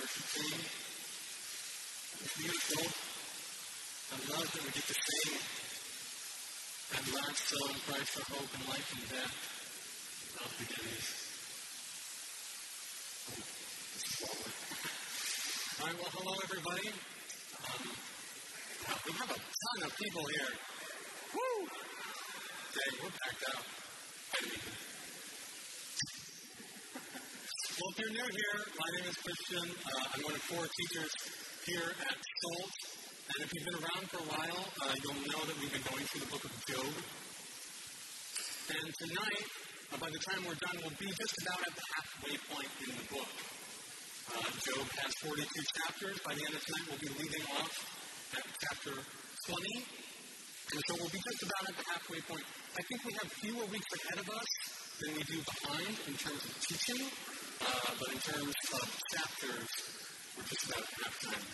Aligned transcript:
worship. 0.00 0.24
It's 2.20 2.36
beautiful. 2.36 2.84
I 4.10 4.16
love 4.32 4.48
that 4.52 4.62
we 4.64 4.70
get 4.72 4.86
to 4.88 4.94
sing 4.96 5.36
that 6.90 7.04
last 7.14 7.40
song, 7.48 7.74
Christ 7.86 8.18
Hope 8.32 8.50
and 8.56 8.64
Life 8.68 8.92
and 8.96 9.04
Death. 9.10 9.34
All 15.80 15.86
right, 15.86 15.96
well, 15.96 16.12
hello, 16.12 16.34
everybody. 16.44 16.88
Um, 17.60 17.82
we 19.06 19.12
have 19.12 19.30
a 19.30 19.38
ton 19.38 19.78
of 19.84 19.92
people 19.96 20.24
here. 20.26 20.52
Woo! 21.34 21.68
Dang, 22.74 22.94
we're 23.02 23.16
packed 23.20 23.44
out. 23.54 23.64
Well, 27.80 27.96
if 27.96 27.98
you're 28.04 28.12
new 28.12 28.28
here, 28.28 28.58
my 28.76 28.88
name 28.92 29.08
is 29.08 29.16
Christian. 29.24 29.64
Uh, 29.72 30.12
I'm 30.12 30.20
one 30.20 30.36
of 30.36 30.44
four 30.52 30.68
teachers 30.68 31.12
here 31.64 31.88
at 31.88 32.12
Salt. 32.12 32.72
And 33.32 33.38
if 33.40 33.48
you've 33.56 33.66
been 33.72 33.80
around 33.80 34.04
for 34.12 34.20
a 34.20 34.28
while, 34.28 34.62
uh, 34.84 34.92
you'll 35.00 35.24
know 35.32 35.40
that 35.48 35.56
we've 35.56 35.72
been 35.72 35.86
going 35.88 36.04
through 36.12 36.28
the 36.28 36.32
book 36.34 36.44
of 36.44 36.52
Job. 36.68 36.92
And 38.68 38.88
tonight, 39.00 39.48
uh, 39.48 39.96
by 39.96 40.12
the 40.12 40.20
time 40.28 40.40
we're 40.44 40.60
done, 40.60 40.76
we'll 40.84 41.00
be 41.00 41.08
just 41.08 41.34
about 41.40 41.60
at 41.64 41.72
the 41.72 41.86
halfway 41.88 42.36
point 42.52 42.72
in 42.84 42.90
the 43.00 43.06
book. 43.16 43.30
Uh, 44.28 44.50
Job 44.60 44.84
has 45.00 45.12
42 45.24 45.40
chapters. 45.80 46.16
By 46.20 46.36
the 46.36 46.42
end 46.44 46.52
of 46.52 46.60
tonight, 46.60 46.84
we'll 46.84 47.00
be 47.00 47.12
leaving 47.16 47.44
off 47.64 47.74
at 48.36 48.44
chapter 48.60 48.92
20. 48.92 49.88
And 50.68 50.80
so 50.84 50.90
we'll 51.00 51.14
be 51.16 51.22
just 51.24 51.40
about 51.48 51.64
at 51.64 51.76
the 51.80 51.86
halfway 51.96 52.20
point. 52.28 52.44
I 52.76 52.82
think 52.84 52.98
we 53.08 53.12
have 53.24 53.28
fewer 53.40 53.64
weeks 53.72 53.90
ahead 54.04 54.20
of 54.20 54.28
us 54.28 54.50
than 55.00 55.16
we 55.16 55.22
do 55.24 55.40
behind 55.40 55.96
in 56.12 56.14
terms 56.20 56.44
of 56.44 56.52
teaching, 56.60 57.08
uh, 57.60 57.90
but 57.98 58.08
in 58.12 58.20
terms 58.20 58.54
of 58.74 58.86
chapters, 59.12 59.68
we're 60.36 60.48
just 60.48 60.64
about 60.66 60.86
half 61.00 61.14
halftime. 61.20 61.44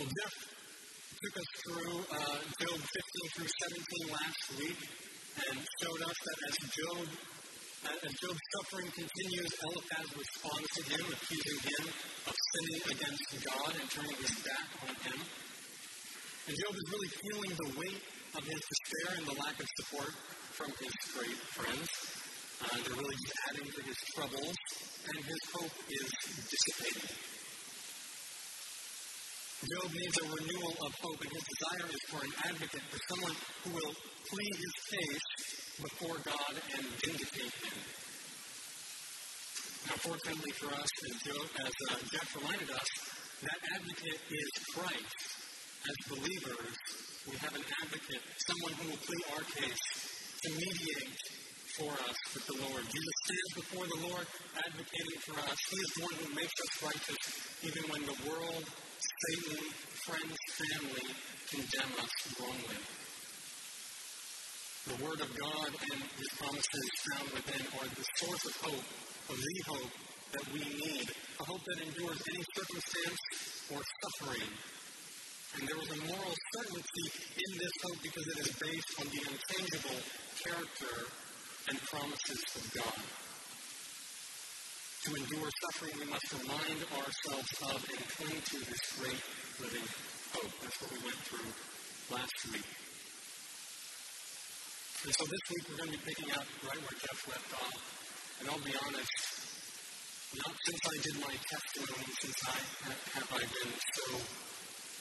Well, 0.00 0.08
Jeff 0.08 0.34
took 1.20 1.36
us 1.36 1.50
through 1.60 1.96
uh, 2.08 2.38
Job 2.60 2.78
15 2.80 3.28
through 3.36 3.52
17 3.52 4.12
last 4.12 4.42
week 4.56 4.80
and 5.48 5.56
showed 5.80 6.02
us 6.04 6.18
that 6.24 6.38
as 6.48 6.56
Job 6.72 7.06
as 7.80 8.12
Job's 8.20 8.44
suffering 8.56 8.92
continues, 8.92 9.48
Eliphaz 9.64 10.08
responds 10.12 10.68
to 10.76 10.82
him, 10.84 11.00
accusing 11.00 11.60
him 11.64 11.84
of 12.28 12.34
sinning 12.36 12.82
against 12.92 13.24
God 13.40 13.72
and 13.72 13.88
turning 13.88 14.16
his 14.20 14.36
back 14.44 14.68
on 14.84 14.94
him. 15.00 15.20
And 16.48 16.54
Job 16.60 16.74
is 16.76 16.86
really 16.92 17.12
feeling 17.24 17.52
the 17.56 17.70
weight 17.80 18.02
of 18.36 18.44
his 18.44 18.60
despair 18.60 19.16
and 19.16 19.26
the 19.26 19.36
lack 19.40 19.56
of 19.60 19.68
support 19.80 20.12
from 20.52 20.72
his 20.76 20.92
great 21.16 21.40
friends. 21.56 22.09
Uh, 22.60 22.76
they're 22.76 22.92
really 22.92 23.16
adding 23.48 23.72
to 23.72 23.80
his 23.88 23.96
troubles, 24.12 24.56
and 25.08 25.24
his 25.24 25.42
hope 25.56 25.76
is 25.88 26.08
dissipating. 26.44 27.16
Job 29.60 29.88
needs 29.92 30.16
a 30.20 30.26
renewal 30.28 30.74
of 30.84 30.92
hope, 31.00 31.20
and 31.24 31.32
his 31.32 31.46
desire 31.56 31.88
is 31.88 32.02
for 32.12 32.20
an 32.20 32.32
advocate, 32.52 32.84
for 32.92 33.00
someone 33.08 33.36
who 33.64 33.70
will 33.76 33.94
plead 34.28 34.54
his 34.60 34.76
case 34.92 35.26
before 35.80 36.16
God 36.20 36.52
and 36.76 36.84
vindicate 37.00 37.54
him. 37.64 37.80
Now, 39.88 39.96
fortunately 40.04 40.52
for 40.60 40.68
us, 40.68 40.90
as, 41.08 41.16
Job, 41.24 41.46
as 41.64 41.74
uh, 41.88 41.96
Jeff 42.12 42.28
reminded 42.36 42.70
us, 42.70 42.88
that 43.40 43.58
advocate 43.72 44.20
is 44.20 44.48
Christ. 44.76 45.16
As 45.88 45.96
believers, 46.12 46.76
we 47.24 47.36
have 47.40 47.56
an 47.56 47.64
advocate, 47.84 48.24
someone 48.44 48.72
who 48.80 48.88
will 48.92 49.00
plead 49.00 49.24
our 49.32 49.44
case 49.48 49.84
to 50.44 50.48
mediate 50.52 51.39
for 51.80 51.96
us 51.96 52.18
with 52.36 52.44
the 52.44 52.58
Lord. 52.60 52.84
Jesus 52.84 53.16
stands 53.24 53.52
before 53.56 53.86
the 53.88 54.00
Lord 54.12 54.26
advocating 54.52 55.20
for 55.24 55.36
us. 55.40 55.56
He 55.72 55.78
is 55.80 55.90
the 55.96 56.02
one 56.04 56.16
who 56.20 56.28
makes 56.36 56.56
us 56.60 56.72
righteous, 56.84 57.24
even 57.64 57.82
when 57.88 58.02
the 58.04 58.18
world, 58.28 58.64
Satan, 59.00 59.64
friends, 60.04 60.36
family 60.60 61.08
condemn 61.48 61.92
us 61.96 62.12
wrongly. 62.36 62.80
The 64.92 64.98
Word 65.00 65.20
of 65.24 65.30
God 65.32 65.70
and 65.72 66.00
His 66.20 66.30
promises 66.36 66.88
found 67.08 67.28
within 67.32 67.64
are 67.80 67.88
the 67.88 68.06
source 68.20 68.44
of 68.44 68.54
hope, 68.60 68.88
of 69.32 69.36
the 69.40 69.56
hope 69.72 69.92
that 70.36 70.46
we 70.52 70.60
need, 70.60 71.08
a 71.08 71.44
hope 71.48 71.64
that 71.64 71.78
endures 71.80 72.20
any 72.28 72.44
circumstance 72.60 73.20
or 73.72 73.80
suffering. 73.80 74.52
And 75.56 75.64
there 75.64 75.80
is 75.80 75.90
a 75.96 76.00
moral 76.12 76.34
certainty 76.60 77.06
in 77.40 77.50
this 77.56 77.74
hope 77.88 78.00
because 78.04 78.26
it 78.36 78.38
is 78.44 78.52
based 78.60 78.92
on 79.00 79.06
the 79.08 79.20
unchangeable 79.32 80.00
character 80.44 81.08
and 81.68 81.76
promises 81.82 82.42
of 82.56 82.64
God. 82.74 83.00
To 85.04 85.16
endure 85.16 85.50
suffering, 85.64 85.96
we 85.98 86.06
must 86.12 86.28
remind 86.32 86.78
ourselves 86.92 87.52
of 87.72 87.80
and 87.88 88.04
cling 88.16 88.40
to 88.40 88.56
this 88.68 88.84
great 89.00 89.22
living 89.60 89.88
hope. 90.36 90.52
That's 90.60 90.76
what 90.80 90.92
we 90.92 91.00
went 91.04 91.20
through 91.24 91.50
last 92.12 92.38
week. 92.52 92.68
And 95.00 95.12
so 95.16 95.24
this 95.24 95.44
week 95.48 95.64
we're 95.68 95.80
going 95.80 95.92
to 95.92 95.98
be 95.98 96.04
picking 96.04 96.30
up 96.36 96.44
right 96.68 96.80
where 96.84 96.96
Jeff 97.00 97.20
left 97.32 97.50
off. 97.64 97.80
And 98.40 98.48
I'll 98.52 98.60
be 98.60 98.76
honest, 98.76 99.16
not 100.36 100.52
since 100.52 100.82
I 100.84 100.96
did 101.00 101.16
my 101.24 101.34
testimony, 101.48 102.12
since 102.20 102.40
I 102.44 102.58
have 103.16 103.28
I 103.32 103.40
been 103.40 103.72
so 103.96 104.06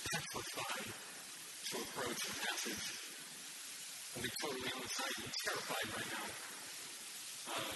petrified 0.08 0.88
to 0.90 1.76
approach 1.84 2.22
a 2.24 2.34
passage. 2.48 3.19
I'll 4.16 4.24
be 4.24 4.32
totally 4.42 4.72
honest, 4.74 5.02
I 5.02 5.10
am 5.22 5.30
terrified 5.46 5.90
right 5.94 6.10
now. 6.10 6.28
Uh, 7.50 7.74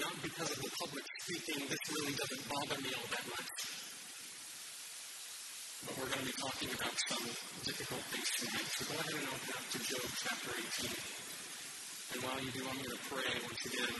not 0.00 0.14
because 0.22 0.50
of 0.50 0.58
the 0.64 0.72
public 0.80 1.04
speaking, 1.20 1.60
this 1.68 1.84
really 1.92 2.14
doesn't 2.16 2.44
bother 2.48 2.78
me 2.80 2.90
all 2.96 3.08
that 3.12 3.26
much. 3.28 3.52
But 5.84 5.92
we're 6.00 6.08
going 6.08 6.24
to 6.24 6.30
be 6.32 6.36
talking 6.40 6.70
about 6.72 6.96
some 7.04 7.26
difficult 7.68 8.04
things 8.16 8.30
tonight. 8.40 8.68
So 8.72 8.80
go 8.88 8.94
ahead 8.96 9.16
and 9.16 9.28
open 9.28 9.50
up 9.52 9.64
to 9.70 9.78
Job 9.84 10.08
chapter 10.24 10.50
18. 10.56 10.94
And 12.12 12.18
while 12.24 12.40
you 12.40 12.50
do, 12.56 12.62
I'm 12.64 12.80
going 12.80 12.96
to 12.96 13.02
pray 13.12 13.28
once 13.44 13.62
again. 13.68 13.96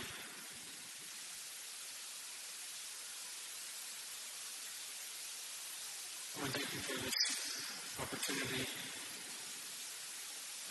Thank 6.57 6.73
you 6.73 6.81
for 6.81 6.97
this 7.05 7.21
opportunity. 8.01 8.86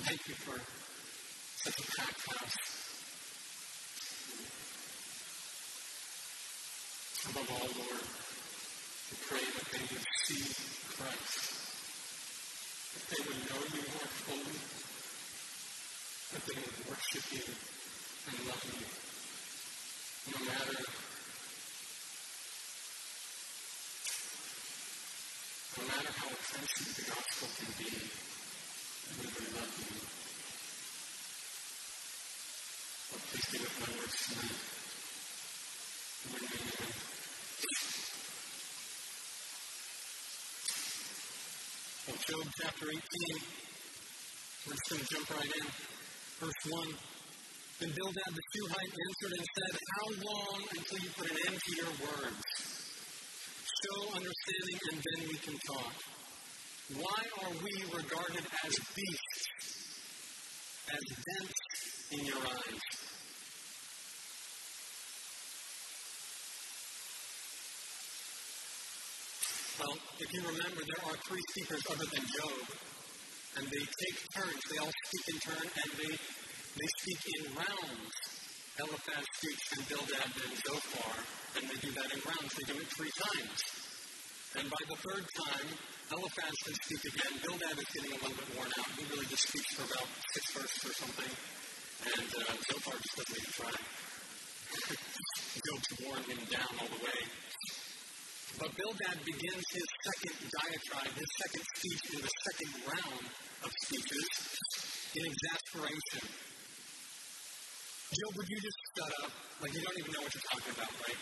Thank 0.05 0.27
you 0.27 0.35
for 0.35 0.53
such 1.65 1.79
a 1.81 1.85
packed 1.97 2.29
house. 2.29 2.57
Above 7.25 7.49
all, 7.49 7.65
Lord, 7.73 8.05
we 9.09 9.17
pray 9.25 9.45
that 9.49 9.65
they 9.73 9.81
would 9.81 10.05
see 10.21 10.45
Christ, 10.93 11.57
that 12.93 13.05
they 13.09 13.21
would 13.25 13.41
know 13.49 13.61
you 13.65 13.81
more 13.81 14.09
fully, 14.29 14.61
that 16.37 16.43
they 16.45 16.53
would 16.53 16.77
worship 16.85 17.25
you 17.33 17.49
and 18.29 18.37
love 18.45 18.61
you, 18.61 18.85
no 20.29 20.37
matter 20.45 20.85
no 25.73 25.81
matter 25.89 26.11
how 26.13 26.29
offensive 26.29 26.93
the 26.93 27.09
gospel 27.09 27.49
can 27.57 27.73
be, 27.81 27.89
Job 42.25 42.41
chapter 42.59 42.89
18, 42.89 42.99
we're 44.65 44.73
just 44.73 44.89
going 44.89 44.97
to 44.97 45.07
jump 45.13 45.29
right 45.29 45.45
in. 45.45 45.67
Verse 46.41 46.61
1. 46.73 46.89
Then 47.79 47.91
Bildad 47.93 48.31
the 48.33 48.43
Shuhite 48.49 48.93
answered 48.97 49.33
and 49.37 49.45
said, 49.45 49.73
How 49.93 50.07
long 50.25 50.57
until 50.73 50.99
you 51.05 51.09
put 51.13 51.29
an 51.29 51.37
end 51.45 51.59
to 51.61 51.71
your 51.77 51.93
words? 52.01 52.41
Show 53.61 53.99
understanding 54.17 54.79
and 54.89 54.97
then 55.05 55.19
we 55.29 55.37
can 55.37 55.53
talk. 55.69 55.93
Why 56.93 57.01
are 57.41 57.49
we 57.49 57.97
regarded 57.97 58.45
as 58.63 58.75
beasts, 58.93 59.49
as 60.93 61.01
dense 61.01 61.57
in 62.11 62.25
your 62.25 62.37
eyes? 62.37 62.85
Well, 69.79 69.97
if 70.19 70.29
you 70.31 70.41
remember, 70.41 70.81
there 70.85 71.09
are 71.09 71.17
three 71.25 71.41
speakers 71.49 71.81
other 71.89 72.05
than 72.05 72.21
Job, 72.21 72.67
and 73.57 73.65
they 73.65 73.81
take 73.81 74.17
turns. 74.37 74.61
They 74.69 74.77
all 74.77 74.93
speak 75.09 75.33
in 75.33 75.39
turn, 75.39 75.65
and 75.65 75.91
they, 75.97 76.13
they 76.13 76.89
speak 77.01 77.21
in 77.33 77.55
rounds. 77.55 78.13
Eliphaz 78.77 79.25
speaks 79.41 79.73
and 79.75 79.89
Bildad 79.89 80.31
and 80.37 80.53
Zophar, 80.61 81.17
and 81.57 81.67
they 81.67 81.77
do 81.81 81.91
that 81.93 82.13
in 82.13 82.21
rounds. 82.29 82.53
They 82.53 82.73
do 82.73 82.79
it 82.79 82.87
three 82.95 83.09
times. 83.09 83.94
And 84.55 84.69
by 84.71 84.83
the 84.87 84.95
third 84.95 85.25
time, 85.35 85.67
Eliphaz 86.15 86.55
can 86.63 86.75
speak 86.79 87.03
again. 87.11 87.33
Bildad 87.43 87.75
is 87.75 87.89
getting 87.91 88.13
a 88.15 88.19
little 88.23 88.37
bit 88.39 88.49
worn 88.55 88.71
out. 88.79 88.87
He 88.95 89.03
really 89.11 89.27
just 89.27 89.51
speaks 89.51 89.71
for 89.75 89.83
about 89.83 90.07
six 90.31 90.43
verses 90.55 90.81
or 90.85 90.95
something. 90.95 91.31
And 92.05 92.29
uh, 92.39 92.55
Zophar 92.71 92.95
just 92.95 93.15
doesn't 93.19 93.35
even 93.35 93.51
try. 93.51 93.75
Job 95.65 95.79
to 95.83 95.93
warn 96.07 96.23
him 96.23 96.41
down 96.47 96.71
all 96.79 96.87
the 96.87 97.01
way. 97.03 97.19
But 98.55 98.71
Bildad 98.79 99.17
begins 99.27 99.65
his 99.75 99.87
second 100.07 100.35
diatribe, 100.47 101.11
his 101.19 101.31
second 101.43 101.63
speech 101.75 102.03
in 102.15 102.19
the 102.23 102.33
second 102.47 102.71
round 102.87 103.25
of 103.67 103.71
speeches 103.83 104.27
in 105.19 105.23
exasperation. 105.27 106.23
Job, 108.15 108.31
would 108.39 108.47
you 108.47 108.59
just 108.63 108.79
shut 108.95 109.11
up? 109.19 109.31
Like 109.59 109.73
you 109.75 109.81
don't 109.83 109.99
even 109.99 110.11
know 110.15 110.23
what 110.23 110.31
you're 110.31 110.47
talking 110.47 110.71
about, 110.71 110.91
right? 111.03 111.21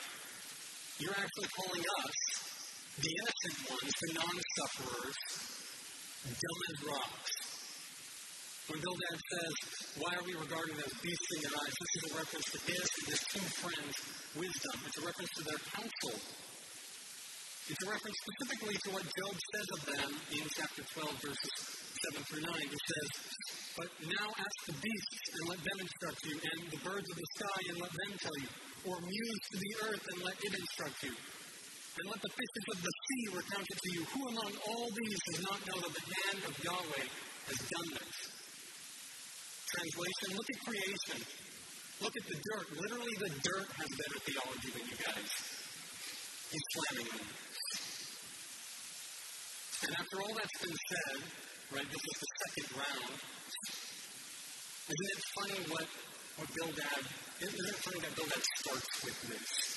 You're 1.01 1.18
actually 1.18 1.50
calling 1.57 1.81
us, 1.81 2.18
the 3.01 3.09
innocent 3.09 3.57
ones, 3.73 3.89
the 3.89 4.11
non-sufferers, 4.13 5.17
dumb 6.29 6.61
as 6.69 6.77
rocks. 6.85 7.33
When 8.69 8.79
Bildad 8.79 9.17
says, 9.17 9.53
Why 9.97 10.11
are 10.15 10.23
we 10.23 10.33
regarded 10.37 10.77
as 10.77 10.93
beasts 11.01 11.29
in 11.35 11.39
your 11.43 11.55
eyes? 11.57 11.73
This 11.73 11.93
is 11.97 12.03
a 12.05 12.13
reference 12.15 12.47
to 12.53 12.59
his 12.69 12.85
and 12.85 13.05
his 13.11 13.21
two 13.33 13.45
friends' 13.59 13.97
wisdom. 14.37 14.75
It's 14.87 14.99
a 15.01 15.05
reference 15.09 15.33
to 15.35 15.43
their 15.43 15.61
counsel. 15.73 16.15
It's 17.63 17.83
a 17.83 17.89
reference 17.89 18.17
specifically 18.23 18.77
to 18.77 18.89
what 18.93 19.03
Job 19.03 19.35
says 19.35 19.67
of 19.73 19.81
them 19.89 20.09
in 20.37 20.43
chapter 20.53 20.83
12, 20.95 21.27
verses 21.27 21.53
7 22.13 22.23
through 22.29 22.45
9. 22.45 22.55
He 22.61 22.81
says, 22.87 23.09
But 23.73 23.89
now 24.05 24.27
ask 24.37 24.57
the 24.69 24.77
beasts 24.79 25.25
and 25.33 25.43
let 25.49 25.59
them 25.59 25.77
instruct 25.81 26.19
you, 26.29 26.35
and 26.39 26.57
the 26.71 26.81
birds 26.87 27.07
of 27.09 27.17
the 27.17 27.29
sky 27.41 27.59
and 27.73 27.77
let 27.81 27.91
them 27.91 28.11
tell 28.21 28.37
you, 28.37 28.49
or 28.85 28.95
muse 29.01 29.43
to 29.49 29.57
the 29.59 29.71
earth 29.91 30.03
and 30.13 30.17
let 30.23 30.37
it 30.39 30.53
instruct 30.55 30.97
you. 31.03 31.15
And 31.93 32.09
let 32.09 32.21
the 32.25 32.33
fishes 32.33 32.65
of 32.73 32.77
the 32.81 32.89
sea 32.89 33.23
recount 33.37 33.67
it 33.69 33.79
to 33.85 33.89
you. 33.93 34.01
Who 34.01 34.21
among 34.33 34.51
all 34.65 34.89
these 34.89 35.19
does 35.29 35.41
not 35.45 35.59
know 35.61 35.77
that 35.77 35.93
the 35.93 36.05
hand 36.09 36.41
of 36.41 36.53
Yahweh 36.57 37.05
has 37.05 37.59
done 37.69 37.89
this? 38.01 38.17
Translation 39.69 40.27
Look 40.33 40.49
at 40.49 40.59
creation. 40.65 41.19
Look 42.01 42.15
at 42.17 42.25
the 42.25 42.39
dirt. 42.41 42.67
Literally, 42.81 43.15
the 43.21 43.31
dirt 43.45 43.69
has 43.77 43.89
better 43.93 44.19
theology 44.25 44.69
than 44.73 44.85
you 44.89 44.97
guys. 45.05 45.31
He's 46.49 46.65
slamming 46.73 47.09
them. 47.13 47.27
And 49.85 49.93
after 49.93 50.17
all 50.21 50.33
that's 50.33 50.57
been 50.65 50.77
said, 50.89 51.17
right, 51.77 51.89
this 51.93 52.03
is 52.09 52.17
the 52.17 52.29
second 52.41 52.67
round. 52.73 53.13
Isn't 54.83 55.11
it 55.13 55.21
funny 55.37 55.59
what, 55.69 55.87
what 56.37 56.49
Bildad, 56.57 57.03
isn't 57.41 57.65
it 57.69 57.75
funny 57.85 57.99
that 58.01 58.15
Bildad 58.15 58.43
starts 58.57 59.03
with 59.05 59.17
this? 59.29 59.72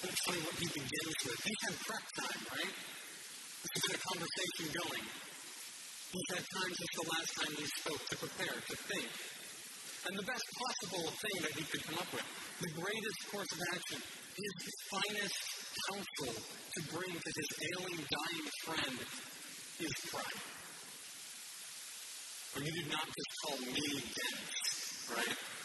Funny 0.00 0.40
what 0.40 0.56
he 0.56 0.64
begins 0.72 1.18
with? 1.28 1.40
He 1.44 1.52
had 1.60 1.76
prep 1.84 2.04
time, 2.16 2.40
right? 2.56 2.72
Has 2.72 3.82
been 3.84 3.96
a 4.00 4.04
conversation 4.08 4.66
going. 4.72 5.04
He's 5.04 6.30
had 6.32 6.44
time 6.56 6.72
since 6.72 6.92
the 6.96 7.06
last 7.12 7.30
time 7.36 7.52
he 7.60 7.66
spoke 7.68 8.02
to 8.08 8.16
prepare, 8.16 8.56
to 8.56 8.76
think. 8.88 9.08
And 10.08 10.16
the 10.16 10.24
best 10.24 10.46
possible 10.56 11.04
thing 11.04 11.36
that 11.44 11.52
he 11.52 11.64
could 11.68 11.84
come 11.84 11.98
up 12.00 12.08
with, 12.16 12.24
the 12.64 12.72
greatest 12.80 13.20
course 13.28 13.52
of 13.52 13.60
action, 13.76 14.00
is 14.00 14.52
his 14.64 14.78
finest 14.88 15.36
counsel 15.84 16.32
to 16.32 16.80
bring 16.96 17.12
to 17.12 17.30
his 17.36 17.50
ailing, 17.68 18.00
dying 18.00 18.46
friend 18.64 18.96
is 19.84 19.94
pride. 20.08 20.40
Or 22.56 22.60
you 22.64 22.72
did 22.72 22.88
not 22.88 23.04
just 23.04 23.32
call 23.44 23.58
me 23.68 23.88
dense, 24.16 25.12
right? 25.12 25.59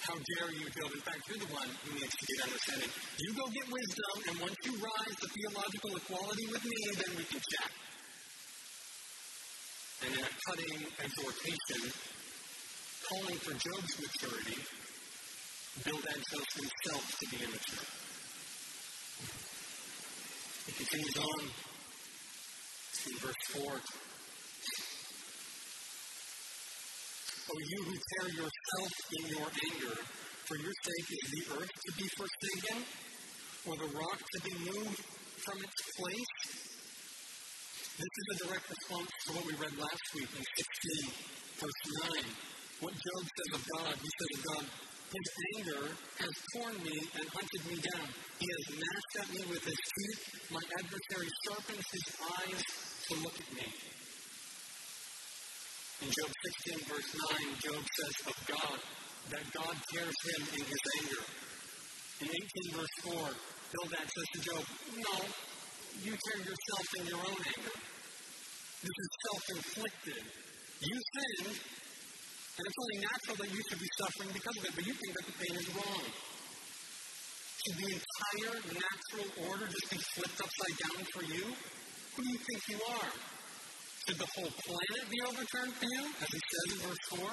How 0.00 0.16
dare 0.16 0.50
you, 0.56 0.66
Job? 0.72 0.90
In 0.92 1.02
fact, 1.04 1.20
you're 1.28 1.38
the 1.44 1.52
one 1.52 1.68
who 1.84 1.92
needs 1.92 2.14
to 2.16 2.24
get 2.24 2.44
understanding. 2.44 2.90
You 3.20 3.30
go 3.36 3.44
get 3.52 3.66
wisdom, 3.68 4.16
and 4.28 4.34
once 4.40 4.56
you 4.64 4.72
rise 4.80 5.16
to 5.20 5.26
theological 5.28 5.92
equality 5.96 6.46
with 6.48 6.64
me, 6.64 6.78
then 6.96 7.12
we 7.20 7.24
can 7.28 7.40
chat. 7.40 7.70
And 10.02 10.10
in 10.16 10.22
a 10.24 10.32
cutting 10.48 10.78
exhortation, 11.04 11.82
calling 13.04 13.38
for 13.44 13.52
Job's 13.52 13.94
maturity, 14.00 14.60
Bildad 15.84 16.20
shows 16.28 16.50
himself 16.56 17.18
to 17.20 17.24
be 17.30 17.36
immature. 17.44 17.86
He 20.66 20.72
continues 20.72 21.16
on 21.16 21.42
in 23.06 23.16
verse 23.18 23.42
4. 23.52 24.09
O 27.50 27.58
you 27.58 27.82
who 27.82 27.96
tear 27.98 28.28
yourself 28.46 28.92
in 29.18 29.24
your 29.34 29.48
anger, 29.50 29.96
for 30.46 30.56
your 30.62 30.70
sake 30.86 31.08
is 31.10 31.26
the 31.34 31.42
earth 31.58 31.74
to 31.82 31.90
be 31.98 32.06
forsaken, 32.14 32.78
or 33.66 33.74
the 33.74 33.90
rock 33.90 34.18
to 34.22 34.38
be 34.46 34.54
moved 34.70 35.02
from 35.42 35.58
its 35.58 35.78
place? 35.98 36.34
This 37.98 38.06
is 38.06 38.26
a 38.30 38.36
direct 38.46 38.70
response 38.70 39.10
to 39.26 39.28
what 39.34 39.44
we 39.50 39.54
read 39.58 39.74
last 39.82 40.06
week 40.14 40.30
in 40.30 40.44
16, 40.46 41.10
verse 41.58 41.80
9. 42.22 42.86
What 42.86 42.94
Job 42.94 43.22
says 43.26 43.50
of 43.58 43.62
God, 43.66 43.94
he 43.98 44.10
says 44.14 44.30
of 44.30 44.42
God, 44.46 44.64
his 45.10 45.28
anger 45.58 45.84
has 46.22 46.34
torn 46.54 46.76
me 46.86 46.96
and 47.02 47.26
hunted 47.34 47.62
me 47.66 47.76
down. 47.82 48.06
He 48.38 48.46
has 48.46 48.64
gnashed 48.78 49.14
at 49.26 49.28
me 49.34 49.42
with 49.50 49.64
his 49.66 49.80
teeth. 49.90 50.54
My 50.54 50.62
adversary 50.78 51.28
sharpens 51.50 51.86
his 51.90 52.06
eyes 52.30 52.62
to 53.10 53.12
look 53.26 53.34
at 53.42 53.50
me. 53.58 53.99
In 56.00 56.08
Job 56.08 56.32
16, 56.32 56.88
verse 56.88 57.12
9, 57.12 57.60
Job 57.60 57.82
says 57.84 58.16
of 58.32 58.36
God 58.48 58.78
that 59.36 59.44
God 59.52 59.76
tears 59.92 60.16
him 60.32 60.42
in 60.56 60.64
his 60.64 60.82
anger. 60.96 61.24
In 62.24 62.28
18, 62.32 62.80
verse 62.80 62.96
4, 63.04 63.20
Bildad 63.20 64.08
says 64.08 64.28
to 64.32 64.40
Job, 64.40 64.64
No, 64.96 65.16
you 66.00 66.16
tear 66.16 66.40
yourself 66.40 66.86
in 66.96 67.04
your 67.04 67.20
own 67.20 67.40
anger. 67.52 67.76
This 68.80 68.96
is 68.96 69.10
self 69.28 69.42
inflicted. 69.60 70.24
You 70.80 70.96
sinned, 70.96 71.52
and 71.52 72.62
it's 72.64 72.80
only 72.80 72.98
natural 73.04 73.36
that 73.44 73.50
you 73.52 73.60
should 73.68 73.82
be 73.84 73.92
suffering 74.00 74.30
because 74.32 74.56
of 74.56 74.64
it, 74.64 74.72
but 74.72 74.84
you 74.88 74.96
think 74.96 75.12
that 75.20 75.26
the 75.28 75.36
pain 75.36 75.54
is 75.60 75.68
wrong. 75.76 76.04
Should 77.60 77.76
the 77.76 77.90
entire 77.92 78.56
natural 78.72 79.28
order 79.52 79.68
just 79.68 79.88
be 79.92 80.00
flipped 80.16 80.40
upside 80.40 80.76
down 80.80 81.04
for 81.12 81.22
you? 81.28 81.44
Who 81.44 82.20
do 82.24 82.28
you 82.32 82.40
think 82.40 82.60
you 82.72 82.80
are? 82.88 83.12
Should 84.06 84.18
the 84.18 84.26
whole 84.34 84.50
planet 84.50 85.10
be 85.10 85.18
overturned 85.28 85.74
for 85.74 85.86
you, 85.86 86.02
as 86.20 86.28
he 86.28 86.40
says 86.40 86.66
in 86.72 86.78
verse 86.88 87.04
4? 87.10 87.30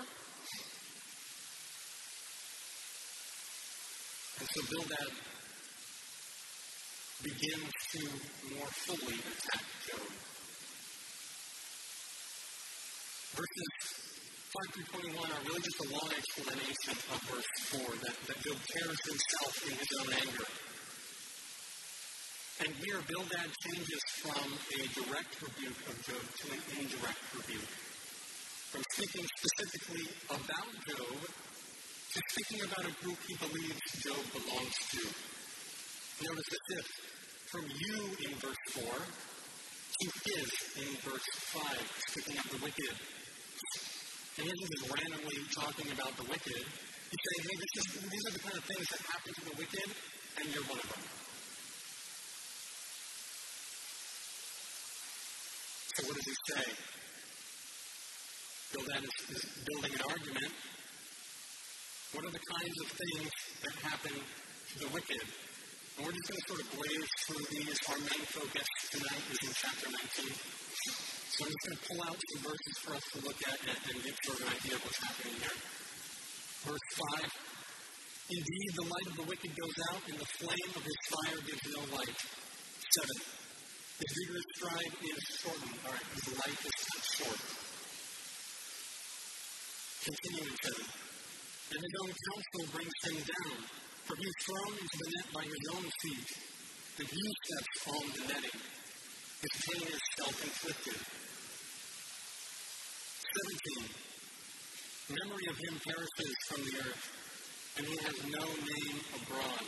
And 4.40 4.48
so 4.54 4.62
Bildad 4.70 5.12
begins 7.24 7.74
to 7.92 8.02
more 8.54 8.68
fully 8.86 9.18
attack 9.18 9.66
Job. 9.88 10.12
Verses 13.34 13.74
5 14.54 14.74
through 14.74 15.12
21 15.12 15.32
are 15.32 15.44
really 15.48 15.62
just 15.62 15.82
a 15.82 15.90
long 15.90 16.12
explanation 16.14 16.94
of 17.10 17.20
verse 17.32 17.52
4 17.74 17.80
that, 18.06 18.16
that 18.28 18.38
Job 18.44 18.60
tears 18.70 19.00
himself 19.10 19.54
in 19.66 19.74
his 19.74 19.92
own 20.00 20.10
anger. 20.14 20.48
And 22.60 22.74
here, 22.86 23.02
Bildad 23.08 23.50
changes 23.66 24.02
from 24.18 24.50
a 24.50 24.82
direct 24.98 25.30
rebuke 25.46 25.78
of 25.86 25.96
Job 26.02 26.26
to 26.26 26.46
an 26.50 26.62
indirect 26.74 27.22
rebuke. 27.38 27.70
From 28.74 28.82
speaking 28.98 29.26
specifically 29.38 30.10
about 30.34 30.70
Job 30.90 31.22
to 31.22 32.20
speaking 32.34 32.66
about 32.66 32.90
a 32.90 32.94
group 33.06 33.20
he 33.30 33.36
believes 33.38 33.78
Job 34.02 34.18
belongs 34.34 34.78
to. 34.90 35.02
Notice 36.26 36.50
the 36.50 36.62
fifth. 36.74 36.94
From 37.52 37.66
you 37.70 37.98
in 38.26 38.34
verse 38.42 38.64
4 38.74 38.84
to 38.90 40.08
his 40.26 40.50
in 40.82 40.92
verse 41.06 41.30
5, 41.54 41.78
speaking 42.10 42.38
of 42.42 42.48
the 42.58 42.60
wicked. 42.66 42.96
And 44.38 44.46
he 44.46 44.50
isn't 44.50 44.72
just 44.74 44.88
randomly 44.98 45.40
talking 45.54 45.92
about 45.94 46.18
the 46.18 46.26
wicked. 46.26 46.64
He's 46.66 47.22
saying, 47.22 47.44
hey, 47.46 47.58
is, 47.62 47.86
these 48.02 48.26
are 48.28 48.34
the 48.34 48.44
kind 48.44 48.58
of 48.58 48.66
things 48.66 48.88
that 48.92 49.02
happen 49.14 49.32
to 49.34 49.44
the 49.46 49.56
wicked, 49.62 49.90
and 50.42 50.46
you're 50.54 50.66
one 50.66 50.80
of 50.82 50.90
them. 50.90 51.17
So 55.98 56.06
what 56.06 56.14
does 56.14 56.30
he 56.30 56.38
say? 56.54 56.66
Bildad 58.70 59.02
is, 59.02 59.18
is 59.34 59.42
building 59.66 59.94
an 59.98 60.04
argument. 60.06 60.54
What 62.14 62.22
are 62.22 62.34
the 62.38 62.46
kinds 62.54 62.78
of 62.86 62.88
things 62.94 63.30
that 63.66 63.74
happen 63.82 64.14
to 64.14 64.76
the 64.78 64.90
wicked? 64.94 65.26
And 65.98 66.06
we're 66.06 66.14
just 66.14 66.30
going 66.30 66.38
to 66.38 66.48
sort 66.54 66.62
of 66.62 66.70
blaze 66.78 67.12
through 67.26 67.46
these. 67.50 67.78
Our 67.90 67.98
main 67.98 68.26
focus 68.30 68.70
tonight 68.94 69.26
is 69.26 69.42
in 69.42 69.54
chapter 69.58 69.90
19. 69.90 70.38
So 70.38 71.38
I'm 71.42 71.50
just 71.50 71.66
going 71.66 71.78
to 71.82 71.84
pull 71.90 72.02
out 72.06 72.18
some 72.30 72.42
verses 72.46 72.76
for 72.86 72.92
us 72.94 73.06
to 73.10 73.20
look 73.26 73.40
at 73.50 73.58
and, 73.66 73.78
and 73.90 73.98
get 74.06 74.14
sort 74.22 74.38
of 74.38 74.46
an 74.46 74.54
idea 74.54 74.74
of 74.78 74.82
what's 74.86 75.02
happening 75.02 75.34
here. 75.42 75.58
Verse 76.62 76.88
5. 77.26 77.26
Indeed, 78.38 78.70
the 78.78 78.86
light 78.86 79.08
of 79.10 79.16
the 79.18 79.26
wicked 79.34 79.50
goes 79.50 79.78
out, 79.90 80.02
and 80.14 80.18
the 80.22 80.30
flame 80.46 80.72
of 80.78 80.84
his 80.86 81.00
fire 81.10 81.42
gives 81.42 81.66
no 81.74 81.82
light. 81.90 82.18
7. 82.86 83.47
His 83.98 84.12
vigorous 84.14 84.46
stride 84.56 84.94
is 85.02 85.24
shortened. 85.42 85.78
All 85.86 85.92
right, 85.92 86.08
his 86.14 86.28
life 86.38 86.62
is 86.70 86.78
short. 87.18 87.42
Continuing 90.06 90.54
to, 90.54 90.74
and 91.74 91.82
his 91.82 91.96
own 92.02 92.12
counsel 92.14 92.64
brings 92.78 92.98
him 93.10 93.18
down, 93.26 93.58
for 94.06 94.16
he 94.16 94.24
is 94.24 94.38
thrown 94.46 94.74
into 94.78 94.98
the 95.02 95.10
net 95.18 95.28
by 95.34 95.44
his 95.44 95.64
own 95.74 95.86
feet. 96.02 96.30
The 96.98 97.06
he 97.10 97.26
steps 97.44 97.76
on 97.90 98.06
the 98.14 98.24
netting. 98.34 98.60
His 99.42 99.54
pain 99.66 99.86
is 99.90 100.02
self-inflicted. 100.18 100.98
17. 103.78 103.90
Memory 105.10 105.46
of 105.50 105.58
him 105.58 105.76
perishes 105.86 106.36
from 106.48 106.62
the 106.66 106.74
earth. 106.86 107.06
and 107.78 107.86
he 107.86 107.96
has 107.98 108.18
no 108.34 108.46
name 108.46 108.98
abroad. 109.22 109.66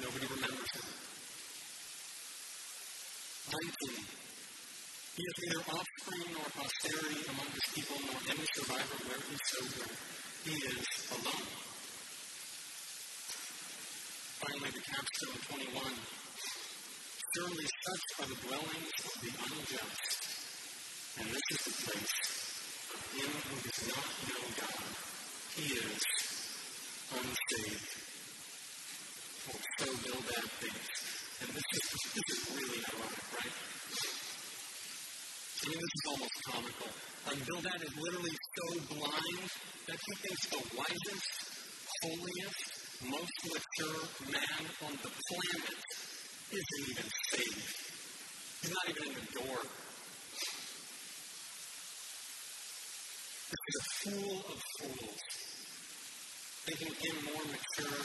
Nobody 0.00 0.26
remembers 0.26 0.70
him. 0.74 0.87
19. 3.58 3.74
He 5.18 5.22
has 5.26 5.36
neither 5.42 5.62
offspring 5.66 6.30
nor 6.30 6.46
posterity 6.54 7.26
among 7.26 7.50
his 7.50 7.66
people, 7.74 7.98
nor 8.06 8.18
any 8.30 8.46
survivor 8.54 8.98
where 9.02 9.18
he 9.18 9.34
sojourned. 9.50 9.98
He 10.46 10.54
is 10.62 10.86
alone. 11.10 11.48
Finally, 14.38 14.70
the 14.78 14.84
capstone 14.86 15.42
21. 15.74 15.90
Surely 17.34 17.66
such 17.66 18.06
are 18.22 18.28
the 18.30 18.38
dwellings 18.46 18.94
of 19.02 19.14
the 19.26 19.30
unjust. 19.42 20.10
And 21.18 21.26
this 21.34 21.46
is 21.50 21.62
the 21.66 21.74
place 21.82 22.14
of 22.94 23.02
him 23.10 23.30
who 23.42 23.56
does 23.58 23.82
not 23.90 24.06
know 24.22 24.44
God. 24.54 24.86
He 25.58 25.66
is 25.82 25.98
unsaved. 27.10 27.90
Well, 29.50 29.60
so 29.82 29.88
Bildad 29.98 30.46
thinks. 30.62 31.17
And 31.40 31.50
this 31.54 31.68
is, 31.72 31.84
this 32.14 32.28
is 32.34 32.40
really 32.50 32.80
ironic, 32.82 33.26
right? 33.38 33.54
I 35.58 35.68
mean, 35.68 35.78
this 35.78 35.94
is 35.94 36.04
almost 36.08 36.38
comical. 36.50 36.90
And 37.30 37.46
Bildad 37.46 37.82
is 37.82 37.94
literally 37.94 38.36
so 38.56 38.66
blind 38.94 39.50
that 39.86 39.98
he 40.02 40.12
thinks 40.22 40.42
the 40.50 40.62
wisest, 40.74 41.30
holiest, 42.02 42.78
most 43.06 43.36
mature 43.46 44.02
man 44.32 44.62
on 44.82 44.92
the 44.98 45.10
planet 45.14 45.78
isn't 46.50 46.84
even 46.90 47.08
saved. 47.30 47.70
He's 48.62 48.72
not 48.72 48.88
even 48.88 49.06
in 49.06 49.14
the 49.14 49.26
door. 49.38 49.60
This 53.48 53.62
is 53.68 53.76
a 53.78 53.84
fool 54.02 54.38
of 54.50 54.58
fools, 54.80 55.22
thinking 56.66 56.94
him 56.98 57.16
more 57.30 57.44
mature 57.46 58.02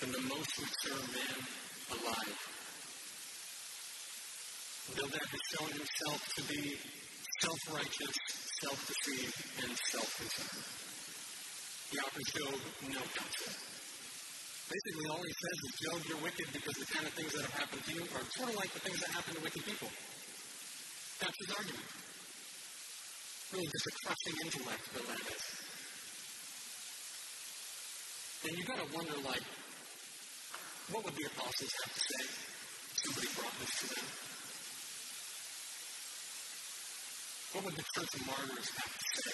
than 0.00 0.12
the 0.12 0.22
most 0.28 0.52
mature 0.60 1.02
man 1.12 1.38
alive. 1.90 2.38
Bildad 5.08 5.24
has 5.24 5.44
shown 5.56 5.72
himself 5.72 6.20
to 6.36 6.42
be 6.52 6.76
self-righteous, 7.40 8.14
self-deceived, 8.60 9.40
and 9.64 9.72
self-concerned. 9.88 10.68
He 11.88 11.96
offers 11.96 12.28
Job 12.36 12.60
no 12.92 13.00
counsel. 13.16 13.48
Basically, 14.68 15.06
all 15.08 15.24
he 15.24 15.32
says 15.32 15.58
is, 15.64 15.72
Job, 15.80 15.98
you're 16.12 16.20
wicked 16.28 16.48
because 16.52 16.76
the 16.76 16.88
kind 16.92 17.08
of 17.08 17.12
things 17.16 17.32
that 17.32 17.40
have 17.48 17.56
happened 17.56 17.82
to 17.88 17.92
you 17.96 18.04
are 18.04 18.24
sort 18.36 18.52
of 18.52 18.56
like 18.60 18.68
the 18.68 18.84
things 18.84 19.00
that 19.00 19.08
happen 19.16 19.32
to 19.32 19.40
wicked 19.40 19.64
people. 19.64 19.88
That's 19.88 21.38
his 21.40 21.56
argument. 21.56 21.88
Really 23.48 23.64
just 23.64 23.88
a 23.88 23.92
crushing 24.04 24.36
intellect, 24.44 24.84
Bildad 24.92 25.24
is. 25.24 25.44
And 28.44 28.52
you've 28.60 28.68
got 28.68 28.80
to 28.84 28.88
wonder, 28.92 29.16
like, 29.24 29.46
what 30.92 31.00
would 31.00 31.16
the 31.16 31.26
apostles 31.32 31.72
have 31.80 31.92
to 31.96 32.02
say 32.12 32.22
if 32.28 33.00
somebody 33.08 33.28
brought 33.40 33.56
this 33.56 33.72
to 33.72 33.86
them? 33.88 34.04
What 37.52 37.64
would 37.64 37.76
the 37.76 37.84
church 37.96 38.12
of 38.14 38.26
martyrs 38.26 38.68
have 38.76 38.92
to 38.92 39.04
say? 39.24 39.32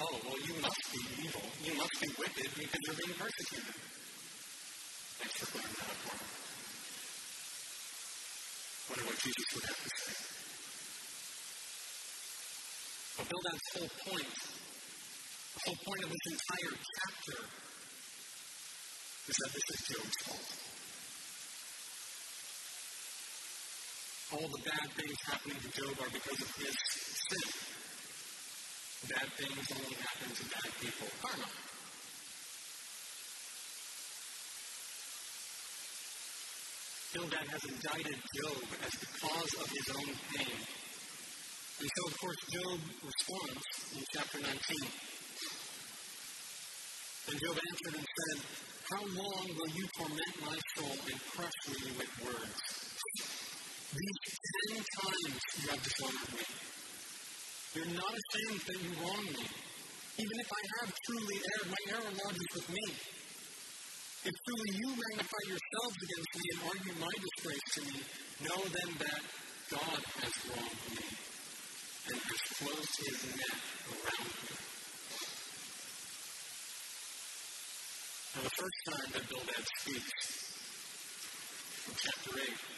Oh, 0.00 0.14
well, 0.22 0.38
you 0.38 0.54
must 0.62 0.84
be 0.94 1.00
evil. 1.26 1.42
You 1.64 1.74
must 1.74 1.96
be 2.00 2.08
wicked 2.14 2.50
because 2.54 2.82
you're 2.86 2.94
being 2.94 3.18
persecuted. 3.18 3.74
Thanks 5.18 5.34
for 5.34 5.46
clearing 5.50 5.74
that 5.74 5.90
up 5.90 5.98
for 5.98 6.14
me. 6.14 6.22
Wonder 8.88 9.04
what 9.10 9.18
Jesus 9.18 9.48
would 9.58 9.66
have 9.66 9.82
to 9.82 9.90
say. 9.98 10.14
But 13.18 13.26
Bildad's 13.26 13.68
whole 13.74 13.92
point, 14.06 14.30
the 14.30 15.60
whole 15.66 15.80
point 15.82 16.02
of 16.06 16.10
this 16.14 16.26
entire 16.38 16.74
chapter, 16.78 17.38
is 19.26 19.36
that 19.42 19.50
this 19.58 19.66
is 19.74 19.80
Job's 19.90 20.18
fault. 20.22 20.77
All 24.30 24.44
the 24.44 24.60
bad 24.60 24.92
things 24.92 25.16
happening 25.24 25.56
to 25.56 25.70
Job 25.72 25.96
are 26.04 26.12
because 26.12 26.42
of 26.42 26.52
his 26.60 26.76
sin. 26.76 27.48
Bad 29.08 29.24
things 29.40 29.64
only 29.72 29.96
happen 29.96 30.28
to 30.36 30.44
bad 30.52 30.70
people. 30.84 31.08
Karma. 31.24 31.48
Bildad 37.14 37.48
has 37.48 37.64
indicted 37.72 38.20
Job 38.36 38.62
as 38.84 38.92
the 39.00 39.08
cause 39.16 39.52
of 39.64 39.68
his 39.72 39.88
own 39.96 40.12
pain. 40.36 40.60
And 41.80 41.88
so, 41.88 42.02
of 42.08 42.14
course, 42.20 42.40
Job 42.52 42.80
responds 43.00 43.64
in 43.96 44.04
chapter 44.12 44.40
19. 44.44 44.52
And 47.28 47.40
Job 47.40 47.56
answered 47.56 47.96
and 47.96 48.08
said, 48.12 48.38
How 48.92 49.02
long 49.08 49.44
will 49.56 49.72
you 49.72 49.88
torment 49.96 50.34
my 50.44 50.58
soul 50.76 50.96
and 51.08 51.20
crush 51.32 51.60
me 51.72 51.96
with 51.96 52.12
words? 52.28 52.87
These 53.88 54.36
ten 54.44 54.84
times 54.84 55.40
you 55.56 55.68
have 55.72 55.82
dishonored 55.82 56.32
me. 56.36 56.44
You're 57.72 57.94
not 57.96 58.12
ashamed 58.12 58.60
that 58.68 58.78
you 58.84 58.92
wronged 59.00 59.32
me. 59.32 59.48
Even 60.18 60.36
if 60.44 60.50
I 60.52 60.62
have 60.76 60.92
truly 61.08 61.38
erred, 61.40 61.68
my 61.72 61.82
error 61.96 62.12
lodges 62.20 62.50
with 62.52 62.68
me. 62.68 62.84
If 64.28 64.34
truly 64.44 64.70
you 64.76 64.88
magnify 64.92 65.42
yourselves 65.48 65.96
against 66.04 66.30
me 66.36 66.44
and 66.52 66.60
argue 66.68 66.96
my 67.00 67.14
disgrace 67.16 67.68
to 67.72 67.80
me, 67.88 67.96
know 68.44 68.60
then 68.60 68.90
that 69.08 69.22
God 69.72 70.00
has 70.20 70.34
wronged 70.52 70.84
me 70.92 71.08
and 72.12 72.18
has 72.28 72.42
closed 72.60 72.96
his 73.08 73.24
net 73.40 73.56
around 73.88 74.32
me. 74.36 74.52
Now, 78.36 78.42
the 78.44 78.52
first 78.52 78.78
time 78.84 79.08
that 79.16 79.24
Bildad 79.32 79.64
speaks, 79.80 80.18
chapter 82.04 82.36
8, 82.36 82.77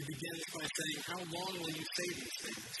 he 0.00 0.06
begins 0.16 0.44
by 0.56 0.64
saying, 0.64 1.00
How 1.04 1.20
long 1.20 1.52
will 1.60 1.74
you 1.76 1.84
say 1.84 2.08
these 2.16 2.36
things? 2.40 2.72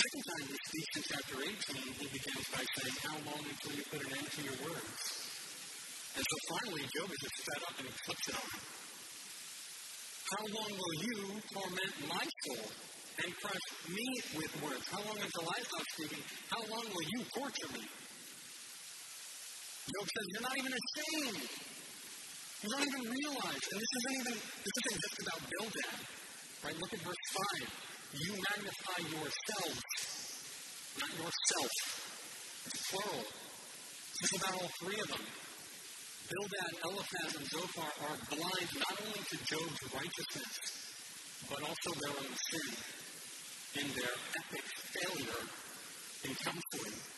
Second 0.00 0.22
time 0.24 0.44
he 0.48 0.56
speaks 0.64 0.92
in 0.96 1.02
chapter 1.12 1.36
18, 1.44 1.92
he 1.92 2.06
begins 2.08 2.46
by 2.48 2.64
saying, 2.64 2.96
How 3.04 3.16
long 3.28 3.42
until 3.44 3.72
you 3.76 3.84
put 3.92 4.00
an 4.00 4.16
end 4.16 4.28
to 4.32 4.40
your 4.48 4.58
words? 4.64 4.96
And 6.16 6.24
so 6.24 6.36
finally, 6.48 6.84
Job 6.88 7.08
is 7.12 7.20
just 7.20 7.38
fed 7.44 7.60
up 7.68 7.74
and 7.76 7.86
he 7.88 7.94
flips 8.00 8.26
it 8.32 8.36
on. 8.40 8.50
How 10.28 10.44
long 10.56 10.72
will 10.72 10.96
you 11.04 11.18
torment 11.52 11.94
my 12.08 12.24
soul 12.24 12.64
and 13.24 13.28
crush 13.44 13.66
me 13.92 14.08
with 14.40 14.52
words? 14.64 14.84
How 14.88 15.04
long 15.04 15.20
until 15.20 15.46
I 15.52 15.58
stop 15.68 15.84
speaking? 16.00 16.24
How 16.48 16.64
long 16.64 16.84
will 16.88 17.08
you 17.12 17.20
torture 17.36 17.70
me? 17.76 17.84
Job 19.84 20.06
says, 20.08 20.26
You're 20.32 20.46
not 20.48 20.56
even 20.56 20.72
ashamed 20.72 21.77
you 22.62 22.68
don't 22.70 22.82
even 22.82 23.06
realize, 23.06 23.62
and 23.70 23.78
this 23.78 23.92
isn't 23.98 24.16
even 24.18 24.34
this 24.34 24.76
isn't 24.82 24.98
just 24.98 25.18
about 25.22 25.40
Bildad. 25.46 25.98
Right? 26.64 26.74
Look 26.74 26.92
at 26.92 27.02
verse 27.06 27.24
5. 27.62 27.70
You 28.18 28.32
magnify 28.34 28.98
yourselves, 29.14 29.82
not 30.98 31.12
yourself. 31.22 31.72
It's 32.66 32.82
plural. 32.90 33.22
This 34.18 34.32
is 34.34 34.42
about 34.42 34.54
all 34.58 34.70
three 34.82 34.98
of 34.98 35.06
them. 35.06 35.24
Bildad, 36.28 36.72
Eliphaz, 36.82 37.30
and 37.38 37.46
Zophar 37.46 37.90
are 38.10 38.18
blind 38.26 38.70
not 38.74 38.94
only 39.06 39.22
to 39.22 39.36
Job's 39.46 39.82
righteousness, 39.94 40.52
but 41.48 41.62
also 41.62 41.90
their 41.94 42.14
own 42.18 42.32
sin 42.50 42.68
in 43.80 43.86
their 43.94 44.14
epic 44.34 44.66
failure 44.98 45.42
in 46.26 46.34
counseling 46.34 47.17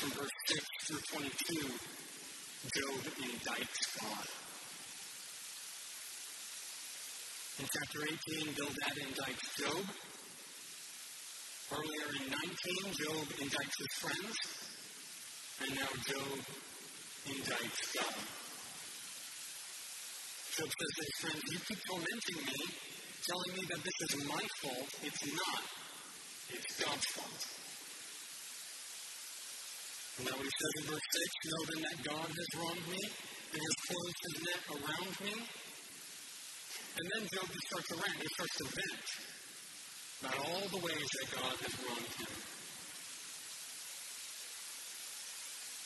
from 0.00 0.10
verse 0.16 0.32
6 0.48 0.64
through 0.88 1.20
22, 1.20 1.68
Job 2.72 3.00
indicts 3.20 3.84
God. 4.00 4.26
In 7.60 7.66
chapter 7.68 8.00
18, 8.08 8.54
Bildad 8.56 8.96
indicts 8.96 9.48
Job. 9.60 9.84
Earlier 11.68 12.08
in 12.16 12.32
19, 12.32 12.96
Job 12.96 13.24
indicts 13.44 13.76
his 13.76 13.92
friends. 14.00 14.36
And 15.60 15.74
now 15.76 15.92
Job 16.08 16.38
indicts 17.28 17.84
God. 17.92 18.24
Job 20.56 20.70
says 20.80 20.92
to 20.96 21.02
his 21.04 21.16
friends, 21.20 21.42
You 21.52 21.58
keep 21.68 21.80
tormenting 21.84 22.40
me, 22.48 22.60
telling 23.28 23.52
me 23.52 23.62
that 23.68 23.84
this 23.84 23.98
is 24.08 24.24
my 24.24 24.44
fault. 24.64 24.88
It's 25.04 25.26
not. 25.36 25.62
It's 26.56 26.82
God's 26.82 27.06
fault. 27.12 27.59
Now 30.20 30.36
he 30.36 30.50
says 30.52 30.74
in 30.80 30.84
verse 30.92 31.08
6, 31.12 31.48
Know 31.48 31.62
then 31.70 31.80
that 31.88 31.98
God 32.04 32.28
has 32.28 32.50
wronged 32.60 32.86
me 32.92 33.02
and 33.52 33.60
has 33.60 33.76
closed 33.88 34.20
his 34.20 34.36
net 34.44 34.62
around 34.76 35.12
me. 35.24 35.34
And 37.00 37.04
then 37.14 37.22
Job 37.32 37.46
just 37.48 37.66
starts 37.72 37.88
to 37.88 37.96
rant. 37.96 38.18
He 38.20 38.28
starts 38.36 38.56
to 38.60 38.66
vent 38.76 39.04
about 40.20 40.38
all 40.44 40.66
the 40.68 40.82
ways 40.84 41.08
that 41.16 41.28
God 41.32 41.56
has 41.56 41.74
wronged 41.80 42.14
him. 42.20 42.32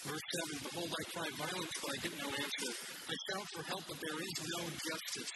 Verse 0.04 0.26
7 0.50 0.66
Behold, 0.66 0.90
I 0.90 1.04
cry 1.14 1.28
violence, 1.38 1.74
but 1.80 1.90
I 1.94 1.98
get 2.02 2.14
no 2.18 2.28
answer. 2.28 2.70
I 3.06 3.14
shout 3.14 3.46
for 3.54 3.62
help, 3.70 3.84
but 3.86 3.98
there 4.02 4.18
is 4.18 4.34
no 4.50 4.60
justice. 4.66 5.32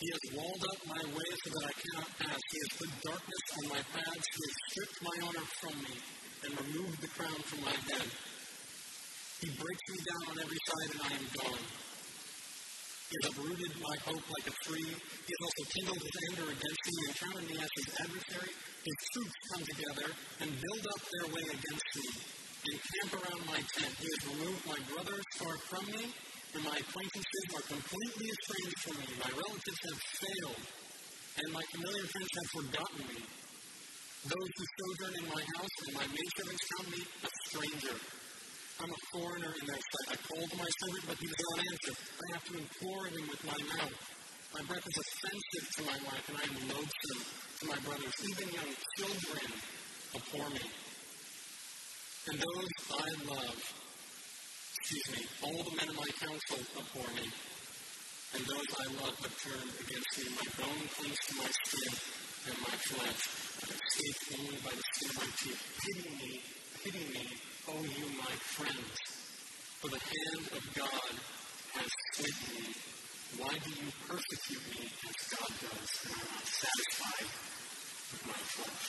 He 0.00 0.08
has 0.08 0.24
walled 0.32 0.64
up 0.72 0.80
my 0.88 1.02
way 1.12 1.30
so 1.44 1.48
that 1.52 1.64
I 1.68 1.74
cannot 1.74 2.10
pass. 2.16 2.40
He 2.50 2.58
has 2.64 2.72
put 2.80 2.90
darkness 3.04 3.44
on 3.60 3.64
my 3.76 3.82
paths. 3.92 4.26
He 4.32 4.40
has 4.42 4.54
stripped 4.72 5.00
my 5.04 5.16
honor 5.26 5.46
from 5.60 5.74
me 5.84 5.94
and 6.46 6.50
removed 6.54 6.98
the 7.02 7.12
crown 7.14 7.40
from 7.46 7.60
my 7.66 7.76
head. 7.92 8.08
He 9.38 9.48
breaks 9.54 9.86
me 9.86 9.98
down 10.02 10.24
on 10.34 10.36
every 10.42 10.60
side 10.66 10.90
and 10.98 11.02
I 11.06 11.12
am 11.14 11.26
gone. 11.38 11.64
He 13.08 13.14
has 13.22 13.24
uprooted 13.30 13.72
my 13.78 13.96
hope 14.02 14.26
like 14.34 14.46
a 14.50 14.56
tree. 14.66 14.90
He 14.98 15.30
has 15.30 15.42
also 15.46 15.64
kindled 15.78 16.02
his 16.02 16.16
anger 16.28 16.48
against 16.50 16.82
me 16.84 16.96
and 17.06 17.14
counted 17.22 17.44
me 17.46 17.56
as 17.62 17.72
his 17.78 17.88
adversary. 18.02 18.52
His 18.58 18.98
troops 19.14 19.38
come 19.54 19.64
together 19.64 20.08
and 20.42 20.50
build 20.58 20.84
up 20.90 21.02
their 21.06 21.28
way 21.38 21.46
against 21.54 21.88
me 21.94 22.08
and 22.66 22.76
camp 22.82 23.10
around 23.14 23.42
my 23.46 23.60
tent. 23.62 23.94
He 24.02 24.08
has 24.10 24.22
removed 24.26 24.62
my 24.66 24.80
brothers 24.90 25.26
far 25.38 25.56
from 25.70 25.84
me 25.86 26.04
and 26.54 26.64
my 26.64 26.74
acquaintances 26.74 27.46
are 27.54 27.66
completely 27.78 28.26
estranged 28.34 28.80
from 28.82 28.96
me. 28.98 29.08
My 29.22 29.30
relatives 29.38 29.82
have 29.86 30.00
failed, 30.18 30.62
and 31.38 31.52
my 31.52 31.64
familiar 31.78 32.06
friends 32.10 32.32
have 32.34 32.50
forgotten 32.58 33.02
me. 33.06 33.20
Those 34.26 34.50
who 34.56 34.64
sojourn 34.66 35.14
in 35.22 35.26
my 35.30 35.42
house 35.54 35.74
and 35.86 35.94
my 35.94 36.06
maidservants 36.10 36.64
count 36.74 36.88
me 36.90 37.02
a 37.06 37.30
stranger. 37.46 38.17
I'm 38.80 38.90
a 38.90 39.00
foreigner 39.10 39.52
in 39.58 39.64
their 39.66 39.82
sight. 39.82 40.08
I 40.14 40.16
called 40.22 40.52
my 40.54 40.70
servant, 40.78 41.04
but 41.10 41.16
he 41.18 41.26
does 41.26 41.42
not 41.50 41.58
answer. 41.66 41.94
I 41.98 42.26
have 42.34 42.44
to 42.46 42.54
implore 42.62 43.04
him 43.10 43.24
with 43.26 43.42
my 43.42 43.58
mouth. 43.74 43.98
My 44.54 44.62
breath 44.70 44.86
is 44.86 44.98
offensive 45.02 45.66
to 45.76 45.82
my 45.82 45.98
wife, 46.06 46.24
and 46.30 46.36
I 46.38 46.44
am 46.46 46.56
loathsome 46.70 47.22
to 47.58 47.64
my 47.66 47.78
brothers. 47.82 48.14
Even 48.22 48.48
young 48.54 48.72
children 48.98 49.46
abhor 50.14 50.48
me. 50.54 50.64
And 52.28 52.36
those 52.38 52.72
I 52.92 53.08
love 53.34 53.58
excuse 54.88 55.20
me, 55.20 55.26
all 55.42 55.62
the 55.64 55.76
men 55.76 55.88
of 55.88 55.96
my 55.96 56.10
council 56.16 56.58
abhor 56.78 57.10
me, 57.12 57.28
and 58.34 58.42
those 58.46 58.70
I 58.78 58.86
love 59.02 59.16
have 59.20 59.36
turned 59.42 59.72
against 59.84 60.12
me. 60.16 60.24
My 60.32 60.48
bone 60.56 60.86
clings 60.96 61.20
to 61.28 61.34
my 61.36 61.50
skin, 61.66 61.92
and 62.48 62.56
my 62.62 62.76
flesh 62.88 63.22
I 63.58 63.74
escape 63.74 64.38
only 64.38 64.56
by 64.64 64.70
the 64.70 64.84
skin 64.94 65.10
of 65.10 65.16
my 65.18 65.28
teeth. 65.36 65.60
Pity 65.82 66.10
me, 66.16 66.40
pity 66.84 67.04
me, 67.12 67.47
O 67.68 67.84
you 67.84 68.08
my 68.16 68.32
friends, 68.56 68.96
for 69.76 69.88
the 69.92 70.00
hand 70.00 70.44
of 70.56 70.64
God 70.72 71.12
has 71.76 71.88
smitten 72.16 72.64
me. 72.64 72.72
Why 73.36 73.52
do 73.60 73.70
you 73.76 73.92
persecute 74.08 74.64
me 74.72 74.88
as 74.88 75.16
God 75.28 75.52
does, 75.60 75.90
are 76.08 76.24
not 76.32 76.44
satisfied 76.48 77.28
with 78.08 78.24
my 78.24 78.40
flesh? 78.56 78.88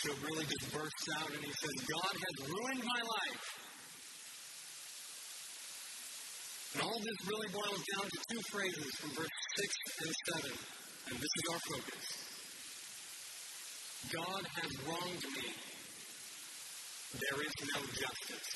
Job 0.00 0.18
really 0.24 0.46
just 0.48 0.72
bursts 0.72 1.08
out 1.20 1.30
and 1.36 1.44
he 1.44 1.52
says, 1.52 1.76
God 1.84 2.14
has 2.16 2.36
ruined 2.48 2.82
my 2.88 3.02
life. 3.04 3.44
And 6.72 6.82
all 6.82 6.96
this 6.96 7.28
really 7.28 7.48
boils 7.52 7.82
down 7.92 8.08
to 8.08 8.18
two 8.24 8.42
phrases 8.48 8.90
from 8.96 9.10
verse 9.20 9.36
6 9.60 9.76
and 10.00 10.14
7. 10.48 10.58
And 11.12 11.16
this 11.20 11.32
is 11.36 11.44
our 11.52 11.60
focus. 11.68 12.31
God 14.10 14.44
has 14.56 14.72
wronged 14.86 15.24
me. 15.36 15.48
There 17.12 17.40
is 17.44 17.54
no 17.74 17.80
justice. 17.80 18.50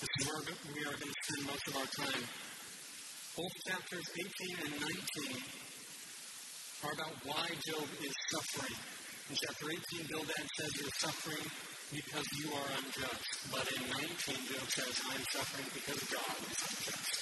This 0.00 0.08
is 0.18 0.26
where 0.26 0.40
we 0.74 0.80
are 0.80 0.96
going 0.96 1.12
to 1.12 1.22
spend 1.22 1.46
most 1.46 1.68
of 1.68 1.76
our 1.76 1.90
time. 2.06 2.24
Both 3.36 3.54
chapters 3.68 4.06
18 4.18 4.66
and 4.66 4.74
19 4.80 5.42
are 6.82 6.92
about 6.92 7.14
why 7.24 7.46
Job 7.68 7.86
is 8.02 8.14
suffering. 8.32 8.76
In 9.30 9.36
chapter 9.36 9.66
18, 9.70 10.06
Bildad 10.08 10.46
says 10.58 10.70
you're 10.80 10.98
suffering 10.98 11.46
because 11.92 12.26
you 12.42 12.50
are 12.50 12.68
unjust. 12.82 13.24
But 13.52 13.66
in 13.72 13.82
19, 13.86 14.08
Job 14.48 14.66
says, 14.70 14.94
I'm 15.06 15.24
suffering 15.30 15.68
because 15.74 16.00
God 16.10 16.34
is 16.50 16.58
unjust. 16.58 17.20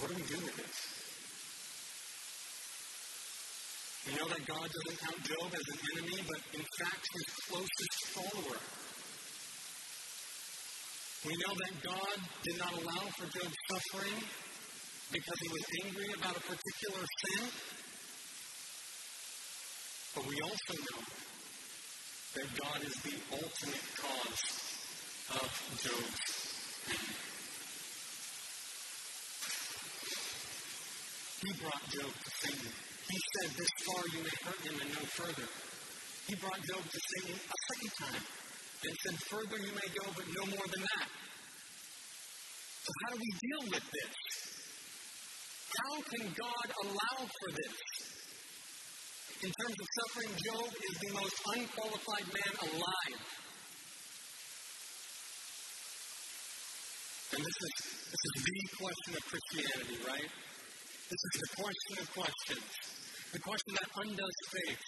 What 0.00 0.05
do 0.16 0.22
we 0.22 0.28
do 0.28 0.44
with 0.44 0.56
this? 0.56 0.76
Know 4.16 4.28
that 4.28 4.46
God 4.46 4.64
doesn't 4.64 4.98
count 5.02 5.20
Job 5.28 5.50
as 5.52 5.66
an 5.74 5.80
enemy, 5.92 6.22
but 6.26 6.40
in 6.54 6.64
fact, 6.78 7.04
his 7.12 7.26
closest 7.50 7.96
follower. 8.14 8.58
We 11.26 11.34
know 11.36 11.52
that 11.52 11.82
God 11.82 12.16
did 12.44 12.56
not 12.58 12.72
allow 12.72 13.10
for 13.18 13.26
Job's 13.26 13.60
suffering 13.68 14.22
because 15.12 15.38
he 15.42 15.48
was 15.52 15.64
angry 15.84 16.08
about 16.16 16.36
a 16.36 16.40
particular 16.40 17.04
sin. 17.26 17.50
But 20.14 20.26
we 20.26 20.36
also 20.40 20.74
know 20.80 21.02
that 22.36 22.46
God 22.56 22.80
is 22.86 22.94
the 23.02 23.16
ultimate 23.32 23.86
cause 24.00 24.44
of 25.34 25.50
Job's 25.82 26.20
pain. 26.88 27.35
He 31.36 31.52
brought 31.60 31.84
Job 31.92 32.08
to 32.08 32.30
Satan. 32.40 32.72
He 32.72 33.18
said, 33.20 33.48
This 33.60 33.72
far 33.84 34.02
you 34.08 34.20
may 34.24 34.36
hurt 34.40 34.60
him 34.64 34.76
and 34.80 34.90
no 34.96 35.04
further. 35.04 35.48
He 36.26 36.34
brought 36.40 36.60
Job 36.64 36.80
to 36.80 37.00
Satan 37.12 37.36
a 37.36 37.58
second 37.68 37.92
time 38.00 38.24
and 38.24 38.94
said, 39.04 39.16
Further 39.28 39.58
you 39.60 39.72
may 39.76 39.88
go, 40.00 40.04
but 40.16 40.26
no 40.32 40.44
more 40.56 40.66
than 40.72 40.80
that. 40.80 41.08
So, 42.82 42.90
how 43.04 43.10
do 43.12 43.18
we 43.20 43.32
deal 43.36 43.62
with 43.76 43.86
this? 43.92 44.14
How 45.76 45.94
can 46.00 46.24
God 46.32 46.66
allow 46.88 47.16
for 47.20 47.50
this? 47.52 47.76
In 49.44 49.52
terms 49.52 49.76
of 49.76 49.86
suffering, 50.00 50.32
Job 50.40 50.68
is 50.72 50.94
the 51.04 51.12
most 51.20 51.36
unqualified 51.52 52.26
man 52.32 52.52
alive. 52.64 53.20
And 57.36 57.40
this 57.44 57.58
is, 57.60 57.74
this 58.08 58.22
is 58.24 58.34
the 58.40 58.58
question 58.80 59.12
of 59.12 59.22
Christianity, 59.28 59.98
right? 60.08 60.30
This 61.06 61.22
is 61.22 61.38
the 61.38 61.62
question 61.62 61.94
of 62.02 62.06
questions. 62.18 62.66
The 63.30 63.38
question 63.38 63.72
that 63.78 63.90
undoes 63.94 64.38
faith. 64.50 64.82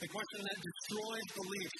The 0.00 0.08
question 0.08 0.40
that 0.48 0.56
destroys 0.56 1.28
belief. 1.36 1.70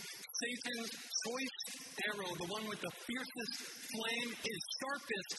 Satan's 0.44 0.92
choice 0.92 1.58
arrow, 2.04 2.36
the 2.36 2.48
one 2.52 2.68
with 2.68 2.80
the 2.84 2.92
fiercest 3.08 3.54
flame, 3.88 4.28
is 4.44 4.60
sharpest 4.76 5.32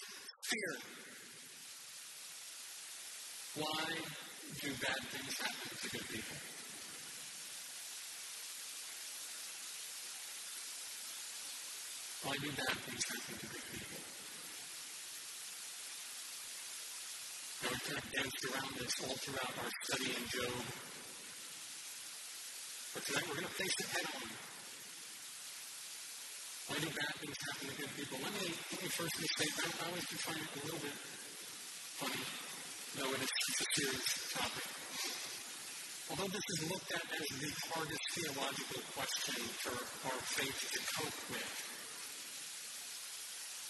fear. 0.50 0.74
Why 3.54 3.86
do 4.66 4.70
bad 4.82 5.02
things 5.14 5.38
happen 5.38 5.78
to 5.78 5.90
good 5.94 6.08
people? 6.10 6.38
Why 12.24 12.34
do 12.42 12.50
bad 12.50 12.78
things 12.82 13.04
happen 13.14 13.38
to 13.38 13.46
good 13.46 13.66
people? 13.78 14.13
Now, 17.64 17.72
we 17.72 17.80
kind 17.80 17.96
of 17.96 18.12
danced 18.12 18.44
around 18.44 18.76
this 18.76 18.92
all 19.08 19.16
throughout 19.24 19.56
our 19.56 19.72
study 19.88 20.12
in 20.12 20.24
Job. 20.28 20.52
But 22.92 23.02
tonight 23.08 23.24
we're 23.24 23.40
going 23.40 23.48
to 23.48 23.56
face 23.56 23.78
it 23.80 23.88
head 23.88 24.08
on. 24.20 24.28
Why 26.68 26.76
do 26.84 26.92
bad 26.92 27.14
things 27.24 27.40
happen 27.40 27.72
to 27.72 27.76
good 27.80 27.92
people? 27.96 28.20
Let 28.20 28.36
me, 28.36 28.52
let 28.52 28.80
me 28.84 28.90
first 28.92 29.16
say 29.16 29.48
I, 29.48 29.68
I 29.80 29.84
always 29.88 30.08
do 30.12 30.16
find 30.28 30.44
it 30.44 30.52
a 30.52 30.60
little 30.60 30.84
bit 30.84 30.98
funny, 32.04 32.24
though 33.00 33.16
it 33.16 33.22
is 33.24 33.32
a 33.32 33.68
serious 33.80 34.12
topic. 34.36 34.68
Although 36.12 36.32
this 36.36 36.44
is 36.44 36.60
looked 36.68 36.92
at 37.00 37.06
as 37.16 37.28
the 37.32 37.52
hardest 37.72 38.06
theological 38.12 38.82
question 38.92 39.40
for 39.64 39.76
our 40.12 40.20
faith 40.36 40.60
to 40.68 40.80
cope 41.00 41.20
with, 41.32 41.52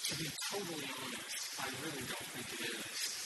to 0.02 0.14
be 0.18 0.28
totally 0.50 0.90
honest, 0.98 1.46
I 1.62 1.70
really 1.86 2.06
don't 2.10 2.30
think 2.34 2.50
it 2.58 2.74
is. 2.74 3.23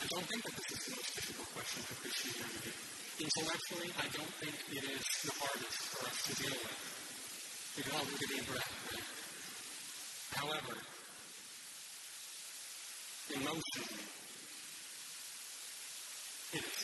I 0.00 0.06
don't 0.08 0.24
think 0.24 0.42
that 0.44 0.56
this 0.56 0.72
is 0.72 0.84
the 0.88 0.96
most 0.96 1.12
difficult 1.14 1.48
question 1.52 1.82
for 1.84 1.94
Christianity. 2.00 2.72
Intellectually, 3.20 3.90
I 4.00 4.08
don't 4.16 4.34
think 4.40 4.56
it 4.72 4.84
is 4.88 5.04
the 5.28 5.34
hardest 5.36 5.80
for 5.92 6.08
us 6.08 6.18
to 6.24 6.32
deal 6.40 6.56
with. 6.56 6.80
We 7.76 7.82
can 7.84 7.92
all 7.92 8.08
take 8.08 8.16
a 8.16 8.28
deep 8.32 8.46
breath, 8.48 8.72
right? 8.88 9.04
However, 10.40 10.72
emotionally, 13.28 14.08
it 16.56 16.64
is. 16.64 16.80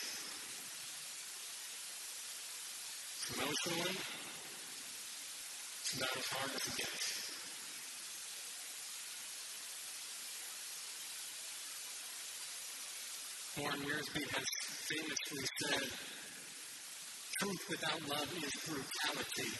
Emotionally, 3.33 3.97
it's 5.81 5.93
about 5.97 6.17
as 6.21 6.27
hard 6.37 6.51
as 6.53 6.67
it 6.69 6.77
gets. 6.77 7.36
Warren 13.59 13.81
Wiersbe 13.81 14.21
has 14.21 14.45
famously 14.85 15.45
said, 15.64 15.88
truth 17.40 17.64
without 17.71 18.01
love 18.05 18.29
is 18.37 18.53
brutality. 18.69 19.51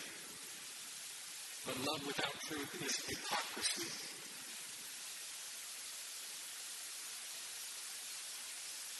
But 1.64 1.76
love 1.80 2.06
without 2.06 2.37
truth 2.44 2.76
is 2.85 2.92
hypocrisy. 3.09 3.88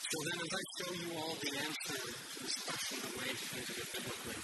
So 0.09 0.16
then, 0.24 0.38
as 0.40 0.52
I 0.56 0.62
show 0.80 0.92
you 0.96 1.09
all 1.20 1.37
the 1.44 1.52
answer 1.61 2.00
to 2.00 2.38
this 2.40 2.56
question, 2.64 2.96
the 3.04 3.12
way 3.20 3.28
to 3.28 3.46
think 3.52 3.68
of 3.68 3.76
it 3.76 3.88
biblically, 3.92 4.40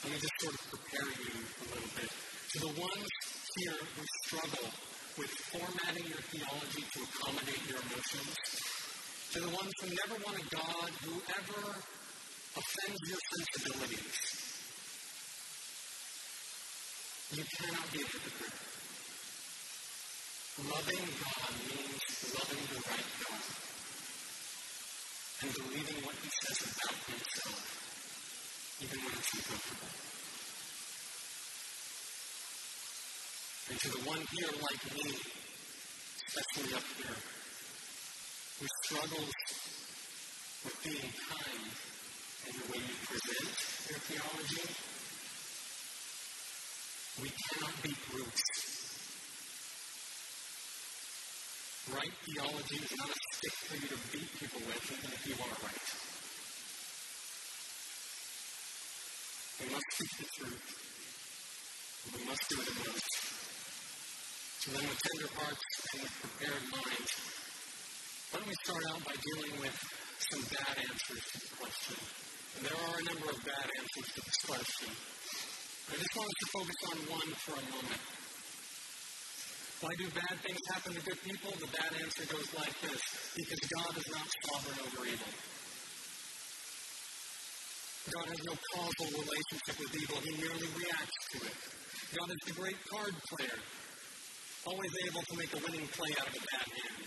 let 0.00 0.08
me 0.08 0.18
just 0.24 0.36
sort 0.40 0.54
of 0.56 0.62
prepare 0.72 1.10
you 1.20 1.36
a 1.36 1.64
little 1.68 1.92
bit. 2.00 2.08
To 2.08 2.58
the 2.64 2.80
ones 2.80 3.12
here 3.60 3.76
who 3.76 4.02
struggle 4.24 4.72
with 5.16 5.30
formatting 5.30 6.06
your 6.10 6.22
theology 6.26 6.82
to 6.90 6.98
accommodate 7.06 7.62
your 7.70 7.78
emotions, 7.78 8.34
to 9.30 9.38
the 9.40 9.46
ones 9.46 9.70
who 9.78 9.86
never 9.94 10.16
want 10.26 10.34
a 10.34 10.46
God 10.50 10.90
who 11.06 11.14
ever 11.38 11.62
offends 12.58 13.02
your 13.06 13.22
sensibilities, 13.30 14.18
you 17.30 17.44
cannot 17.46 17.86
be 17.92 17.98
a 18.02 18.06
hypocrite. 18.10 18.58
Loving 20.66 21.06
God 21.22 21.52
means 21.62 22.02
loving 22.34 22.64
the 22.74 22.80
right 22.90 23.10
God 23.22 23.44
and 25.42 25.50
believing 25.54 25.98
what 26.02 26.14
He 26.22 26.28
says 26.42 26.58
about 26.74 26.98
Himself, 27.06 27.62
even 28.82 28.98
when 28.98 29.12
it's 29.14 29.34
uncomfortable. 29.34 30.13
And 33.70 33.78
to 33.80 33.88
the 33.88 34.02
one 34.08 34.20
here 34.32 34.52
like 34.60 34.84
me, 34.94 35.16
especially 36.28 36.74
up 36.74 36.84
here, 36.96 37.16
who 38.60 38.66
struggles 38.84 39.32
with 40.64 40.76
being 40.84 41.12
kind 41.28 41.64
in 42.48 42.52
the 42.60 42.66
way 42.72 42.80
you 42.84 42.96
present 43.08 43.52
your 43.88 44.00
theology, 44.04 44.68
we 47.22 47.30
cannot 47.30 47.82
be 47.82 47.94
brutes 48.10 48.64
Right 51.92 52.12
theology 52.24 52.76
is 52.76 52.96
not 52.96 53.10
a 53.10 53.18
stick 53.36 53.52
for 53.68 53.76
you 53.76 53.88
to 53.88 53.98
beat 54.10 54.40
people 54.40 54.60
with, 54.66 54.90
even 54.90 55.12
if 55.12 55.26
you 55.28 55.34
are 55.34 55.52
right. 55.62 55.88
We 59.60 59.66
must 59.74 59.84
speak 59.92 60.12
the 60.16 60.24
truth. 60.32 60.64
We 62.16 62.24
must 62.24 62.48
do 62.48 62.56
it 62.62 62.68
in. 62.68 63.43
So 64.64 64.72
then, 64.72 64.88
with 64.88 64.96
tender 64.96 65.28
hearts 65.36 65.60
and 65.92 66.00
with 66.08 66.14
prepared 66.24 66.64
minds, 66.72 67.12
why 68.32 68.40
don't 68.40 68.48
we 68.48 68.56
start 68.64 68.80
out 68.96 69.00
by 69.04 69.12
dealing 69.12 69.60
with 69.60 69.76
some 70.32 70.40
bad 70.40 70.74
answers 70.88 71.20
to 71.20 71.36
the 71.36 71.50
question? 71.60 72.00
And 72.00 72.60
there 72.64 72.78
are 72.80 72.96
a 72.96 73.04
number 73.04 73.28
of 73.28 73.38
bad 73.44 73.68
answers 73.68 74.08
to 74.16 74.20
this 74.24 74.40
question. 74.48 74.88
I 74.88 76.00
just 76.00 76.16
want 76.16 76.32
us 76.32 76.38
to 76.40 76.48
focus 76.48 76.80
on 76.80 76.96
one 77.12 77.30
for 77.44 77.54
a 77.60 77.64
moment. 77.76 78.02
Why 79.84 79.92
do 80.00 80.08
bad 80.16 80.34
things 80.40 80.62
happen 80.72 80.96
to 80.96 81.02
good 81.12 81.20
people? 81.28 81.52
The 81.60 81.68
bad 81.68 81.92
answer 82.00 82.24
goes 82.24 82.48
like 82.56 82.72
this 82.80 83.02
because 83.36 83.60
God 83.68 83.92
is 84.00 84.08
not 84.16 84.28
sovereign 84.48 84.80
over 84.80 85.02
evil. 85.12 85.32
God 88.16 88.26
has 88.32 88.40
no 88.48 88.56
causal 88.72 89.08
relationship 89.12 89.76
with 89.76 89.92
evil, 89.92 90.24
He 90.24 90.32
merely 90.40 90.68
reacts 90.72 91.20
to 91.36 91.52
it. 91.52 91.56
God 92.16 92.32
is 92.32 92.40
the 92.48 92.56
great 92.56 92.80
card 92.88 93.12
player, 93.28 93.60
always 94.66 94.92
able 95.06 95.20
to 95.20 95.36
make 95.36 95.52
a 95.52 95.58
winning 95.60 95.88
play 95.88 96.08
out 96.18 96.28
of 96.28 96.34
a 96.34 96.40
bad 96.40 96.66
hand. 96.72 97.04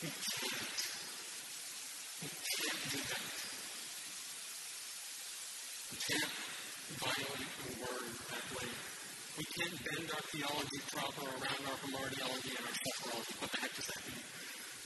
He 0.00 0.08
can't. 2.30 2.78
Do 2.90 2.98
that. 3.02 3.22
He 5.90 5.96
can't 6.06 6.32
violent 7.02 7.50
in 7.66 7.72
word 7.82 8.10
that 8.30 8.46
way. 8.54 8.70
We 9.38 9.44
can't 9.50 9.78
bend 9.84 10.06
our 10.10 10.24
theology 10.30 10.80
proper 10.94 11.26
around 11.34 11.62
our 11.66 11.78
hamartiology 11.82 12.50
and 12.54 12.66
our 12.66 12.78
sufferology. 12.78 13.34
What 13.40 13.50
the 13.50 13.58
heck 13.58 13.74
does 13.74 13.86
that 13.90 14.02
mean? 14.06 14.22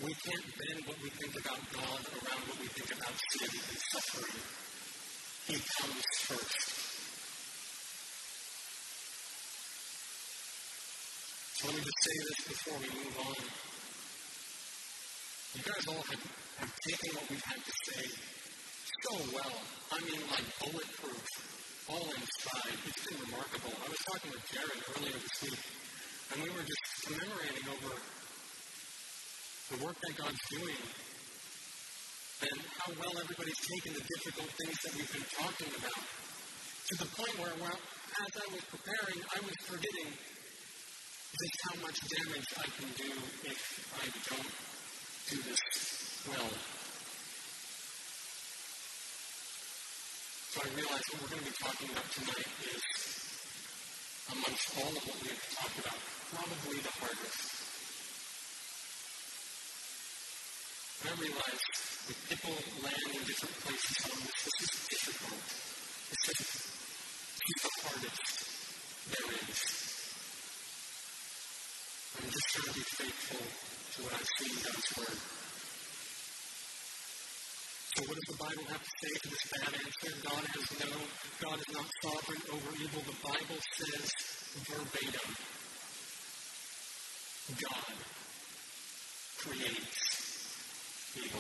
We 0.00 0.12
can't 0.16 0.48
bend 0.58 0.80
what 0.88 0.98
we 1.02 1.10
think 1.10 1.34
about 1.44 1.60
God 1.76 2.00
around 2.08 2.42
what 2.48 2.58
we 2.58 2.68
think 2.72 2.90
about 2.96 3.14
sin 3.36 3.52
and 3.52 3.78
suffering. 3.92 4.63
He 5.54 5.60
comes 5.60 6.02
first. 6.26 6.66
So 11.54 11.70
let 11.70 11.76
me 11.76 11.82
just 11.86 12.00
say 12.02 12.16
this 12.26 12.40
before 12.50 12.78
we 12.82 12.90
move 12.90 13.14
on. 13.22 13.38
You 15.54 15.62
guys 15.62 15.84
all 15.94 16.02
have, 16.10 16.26
have 16.58 16.74
taken 16.90 17.08
what 17.14 17.30
we've 17.30 17.46
had 17.46 17.62
to 17.62 17.72
say 17.86 18.02
so 18.02 19.14
well. 19.30 19.54
I 19.94 20.02
mean, 20.02 20.26
like 20.26 20.42
bulletproof 20.58 21.22
all 21.86 22.02
in. 22.02 22.18
It's 22.18 23.06
been 23.06 23.18
remarkable. 23.22 23.78
I 23.78 23.88
was 23.94 24.02
talking 24.10 24.34
with 24.34 24.42
Jared 24.50 24.82
earlier 24.90 25.18
this 25.22 25.38
week, 25.38 25.62
and 26.34 26.42
we 26.42 26.50
were 26.50 26.66
just 26.66 26.82
commemorating 27.06 27.66
over 27.70 27.94
the 29.70 29.84
work 29.86 29.94
that 30.02 30.14
God's 30.18 30.42
doing 30.50 31.13
and 32.42 32.58
how 32.78 32.90
well 32.98 33.14
everybody's 33.22 33.62
taken 33.62 33.92
the 33.94 34.04
difficult 34.04 34.50
things 34.58 34.78
that 34.82 34.92
we've 34.98 35.12
been 35.14 35.28
talking 35.38 35.70
about 35.78 36.02
to 36.02 36.94
the 36.98 37.08
point 37.14 37.34
where, 37.38 37.54
well, 37.62 37.78
as 37.78 38.32
I 38.34 38.46
was 38.52 38.64
preparing, 38.70 39.18
I 39.22 39.38
was 39.40 39.58
forgetting 39.64 40.10
just 40.14 41.56
how 41.66 41.76
much 41.82 41.98
damage 41.98 42.48
I 42.58 42.66
can 42.74 42.90
do 42.94 43.10
if 43.50 43.60
I 43.98 44.06
don't 44.06 44.52
do 45.30 45.36
this 45.48 45.62
well. 46.28 46.52
So 50.54 50.56
I 50.62 50.68
realize 50.74 51.06
what 51.10 51.22
we're 51.22 51.32
going 51.34 51.42
to 51.42 51.50
be 51.50 51.56
talking 51.58 51.88
about 51.90 52.08
tonight 52.12 52.50
is, 52.70 52.84
amongst 54.30 54.66
all 54.78 54.92
of 54.94 55.02
what 55.02 55.18
we've 55.22 55.46
talked 55.54 55.78
about, 55.82 55.98
probably 56.30 56.78
the 56.78 56.94
hardest. 57.00 57.53
I 61.04 61.12
realize 61.20 61.64
with 62.08 62.16
people 62.32 62.56
land 62.80 63.12
in 63.12 63.22
different 63.28 63.56
places 63.60 63.96
on 64.08 64.24
this, 64.24 64.40
this 64.40 64.72
is 64.72 64.88
difficult. 64.88 65.44
It's 66.08 66.24
just 66.32 66.64
the 67.44 67.70
hardest 67.84 68.24
there 69.12 69.28
is. 69.36 69.60
I'm 72.16 72.24
just 72.32 72.48
trying 72.56 72.68
to 72.68 72.76
be 72.80 72.86
faithful 72.88 73.44
to 73.44 73.96
what 74.00 74.12
I've 74.16 74.30
seen 74.40 74.56
God's 74.64 74.90
Word. 74.96 75.20
So 77.92 78.00
what 78.08 78.16
does 78.16 78.28
the 78.32 78.40
Bible 78.40 78.64
have 78.72 78.80
to 78.80 78.92
say 79.04 79.12
to 79.12 79.28
this 79.28 79.44
bad 79.52 79.72
answer? 79.76 80.12
God 80.24 80.44
has 80.56 80.66
no, 80.88 80.92
God 81.44 81.58
is 81.60 81.70
not 81.76 81.88
sovereign 82.00 82.44
over 82.48 82.70
evil. 82.80 83.04
The 83.04 83.20
Bible 83.20 83.60
says 83.76 84.08
verbatim, 84.72 85.30
God 87.60 87.92
creates 89.44 90.03
hold 91.14 91.30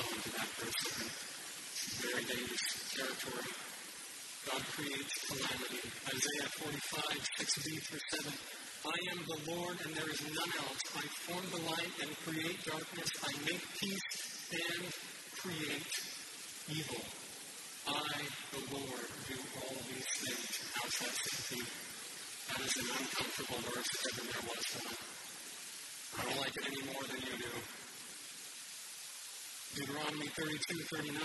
on 0.00 0.16
to 0.16 0.30
that 0.32 0.48
second. 0.48 1.12
It's 1.12 2.00
very 2.00 2.24
dangerous 2.24 2.64
territory. 2.96 3.52
God 4.48 4.62
creates 4.72 5.12
calamity. 5.28 5.84
Isaiah 6.08 6.48
45, 6.56 7.04
6b 7.36 7.68
through 7.84 8.00
7. 8.16 8.32
I 8.80 8.96
am 9.12 9.20
the 9.28 9.52
Lord 9.52 9.76
and 9.84 9.92
there 9.92 10.08
is 10.08 10.24
none 10.24 10.52
else. 10.64 10.80
I 10.96 11.04
form 11.28 11.44
the 11.52 11.60
light 11.68 11.92
and 12.00 12.16
create 12.24 12.64
darkness. 12.64 13.10
I 13.20 13.36
make 13.44 13.60
peace 13.76 14.08
and 14.56 14.88
create 15.36 15.84
evil. 16.72 17.04
I, 17.92 18.24
the 18.56 18.62
Lord, 18.72 19.04
do 19.28 19.36
all 19.36 19.76
these 19.84 20.08
things. 20.16 20.64
How's 20.80 20.96
that 20.96 21.12
to 21.12 21.60
That 22.48 22.60
is 22.64 22.76
an 22.80 22.88
uncomfortable 22.88 23.60
verse 23.68 23.92
if 24.00 24.16
ever 24.16 24.24
there 24.32 24.48
was 24.48 24.64
one. 24.80 25.19
I 26.18 26.22
don't 26.24 26.38
like 26.38 26.54
it 26.56 26.66
any 26.66 26.82
more 26.90 27.04
than 27.06 27.20
you 27.22 27.36
do. 27.38 27.52
Deuteronomy 29.74 30.26
32, 30.26 30.82
39. 30.90 31.20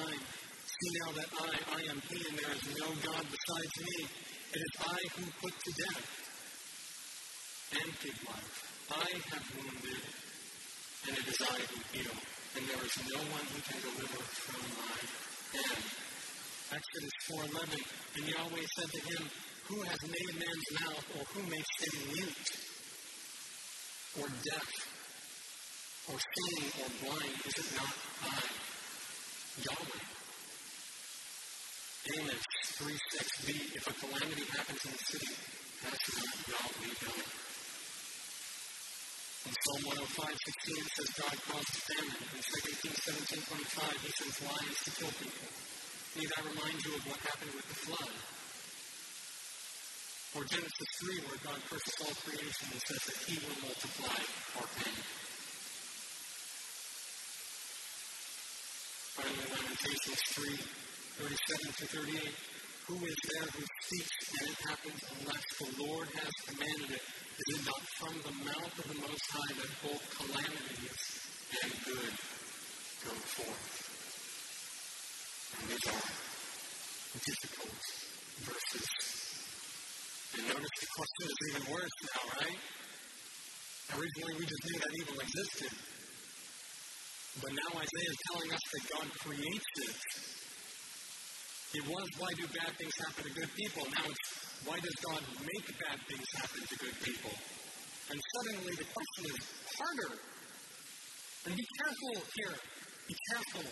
See 0.75 0.91
now 1.01 1.11
that 1.17 1.29
I, 1.33 1.51
I 1.75 1.81
am 1.89 1.99
He, 2.09 2.19
and 2.29 2.37
there 2.37 2.53
is 2.53 2.65
no 2.77 2.87
God 3.01 3.23
besides 3.25 3.75
me. 3.81 4.05
It 4.53 4.61
is 4.61 4.73
I 4.85 4.99
who 5.17 5.23
put 5.41 5.53
to 5.57 5.71
death 5.73 6.05
and 7.81 7.89
give 8.05 8.19
life. 8.29 8.55
I 8.91 9.09
have 9.33 9.45
wounded, 9.57 10.03
and 11.09 11.13
it 11.17 11.25
is 11.25 11.39
I 11.41 11.57
who 11.57 11.77
heal, 11.89 12.15
and 12.55 12.63
there 12.69 12.83
is 12.85 12.95
no 13.09 13.19
one 13.33 13.45
who 13.49 13.59
can 13.65 13.79
deliver 13.81 14.21
from 14.21 14.61
my 14.77 14.97
hand. 15.57 15.83
Exodus 16.69 17.15
4.11, 17.33 17.81
and 18.17 18.25
Yahweh 18.29 18.67
said 18.77 18.89
to 18.93 19.01
him, 19.09 19.23
Who 19.69 19.81
has 19.81 19.99
made 20.05 20.33
man's 20.37 20.69
mouth, 20.81 21.05
or 21.17 21.23
who 21.33 21.41
makes 21.49 21.73
him 21.81 21.95
mute, 22.13 22.64
or 24.15 24.27
deaf, 24.47 24.67
or 26.07 26.15
seeing, 26.15 26.71
or 26.79 26.89
blind? 27.03 27.35
Is 27.43 27.55
it 27.59 27.69
not 27.75 27.95
I, 28.23 28.47
Yahweh? 29.59 30.03
Amos 32.15 32.43
3.6b, 32.79 33.47
if 33.75 33.83
a 33.87 33.93
calamity 33.99 34.45
happens 34.55 34.79
in 34.87 34.91
the 34.95 35.03
city, 35.03 35.35
that's 35.83 36.07
not 36.15 36.31
Yahweh 36.47 36.95
done? 36.95 37.27
In 39.45 39.53
Psalm 39.53 39.81
105, 39.83 40.31
16, 40.31 40.79
it 40.79 40.91
says 40.95 41.09
God 41.19 41.37
caused 41.51 41.75
famine. 41.85 42.23
In 42.23 42.39
2 42.39 42.71
Kings 42.81 43.01
17, 43.03 43.45
25, 43.51 43.99
he 43.99 44.09
sends 44.15 44.37
lions 44.47 44.79
to 44.79 44.91
kill 44.95 45.13
people. 45.19 45.49
Need 46.15 46.31
I 46.31 46.41
remind 46.55 46.77
you 46.87 46.95
of 46.95 47.03
what 47.03 47.19
happened 47.19 47.51
with 47.51 47.67
the 47.67 47.77
flood? 47.83 48.15
Or 50.35 50.43
Genesis 50.51 50.91
3, 50.99 51.15
where 51.31 51.39
God 51.47 51.59
curses 51.71 51.95
all 52.03 52.11
creation 52.27 52.67
and 52.67 52.81
says 52.83 52.99
that 53.07 53.23
He 53.23 53.39
will 53.39 53.55
multiply 53.63 54.19
our 54.59 54.67
pain. 54.75 54.99
Finally, 59.15 59.47
Lamentations 59.47 60.19
3, 60.35 60.59
37 61.23 61.71
to 61.71 61.85
38. 61.87 62.35
Who 62.91 62.99
is 62.99 63.15
there 63.15 63.47
who 63.47 63.63
speaks 63.63 64.11
and 64.35 64.51
it 64.51 64.59
happens 64.67 65.01
unless 65.15 65.45
the 65.55 65.71
Lord 65.87 66.07
has 66.19 66.33
commanded 66.51 66.99
it? 66.99 67.05
Is 67.39 67.47
it 67.55 67.63
not 67.63 67.83
from 67.95 68.19
the 68.19 68.35
mouth 68.43 68.75
of 68.75 68.91
the 68.91 68.99
Most 69.07 69.25
High 69.31 69.55
that 69.55 69.71
both 69.87 70.03
calamities 70.19 70.99
and 71.63 71.71
good 71.87 72.11
go 73.07 73.15
forth? 73.39 73.65
And 75.55 75.71
these 75.71 75.87
are 75.87 76.11
difficult 77.23 77.79
verses. 78.43 79.14
Notice 80.35 80.75
the 80.81 80.89
question 80.91 81.23
is 81.31 81.37
even 81.47 81.63
worse 81.71 81.95
now, 82.11 82.23
right? 82.43 82.59
Originally, 83.95 84.35
we 84.35 84.45
just 84.45 84.63
knew 84.67 84.79
that 84.83 84.93
evil 84.99 85.17
existed. 85.23 85.71
But 87.39 87.51
now 87.51 87.71
Isaiah 87.79 88.11
is 88.11 88.21
telling 88.31 88.51
us 88.51 88.63
that 88.71 88.83
God 88.91 89.07
creates 89.23 89.71
it. 89.87 89.95
It 91.75 91.83
was 91.87 92.07
why 92.19 92.31
do 92.35 92.47
bad 92.51 92.71
things 92.79 92.95
happen 93.03 93.23
to 93.27 93.33
good 93.35 93.51
people. 93.55 93.83
Now 93.91 94.07
it's 94.07 94.27
why 94.63 94.79
does 94.79 94.95
God 95.03 95.21
make 95.43 95.67
bad 95.79 95.99
things 96.07 96.27
happen 96.35 96.61
to 96.63 96.75
good 96.79 96.97
people? 97.03 97.31
And 98.11 98.19
suddenly 98.19 98.75
the 98.75 98.87
question 98.87 99.23
is 99.27 99.39
harder. 99.75 100.19
And 101.45 101.55
be 101.55 101.65
careful 101.79 102.15
here. 102.35 102.55
Be 103.07 103.15
careful. 103.31 103.67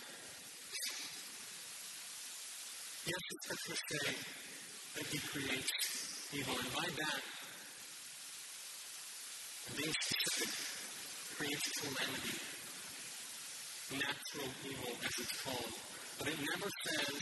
Yes, 3.07 3.21
the 3.31 3.37
scriptures 3.41 3.81
say 3.89 4.15
that 4.95 5.05
he 5.07 5.19
creates 5.19 6.02
And 6.33 6.73
by 6.73 6.89
that, 6.97 7.21
being 9.77 9.93
specific, 10.01 10.49
creates 11.37 11.69
calamity 11.77 12.53
natural 13.93 14.49
evil, 14.65 14.97
as 15.05 15.13
it's 15.19 15.43
called. 15.45 15.73
But 16.17 16.27
it 16.29 16.39
never 16.41 16.69
says 16.89 17.13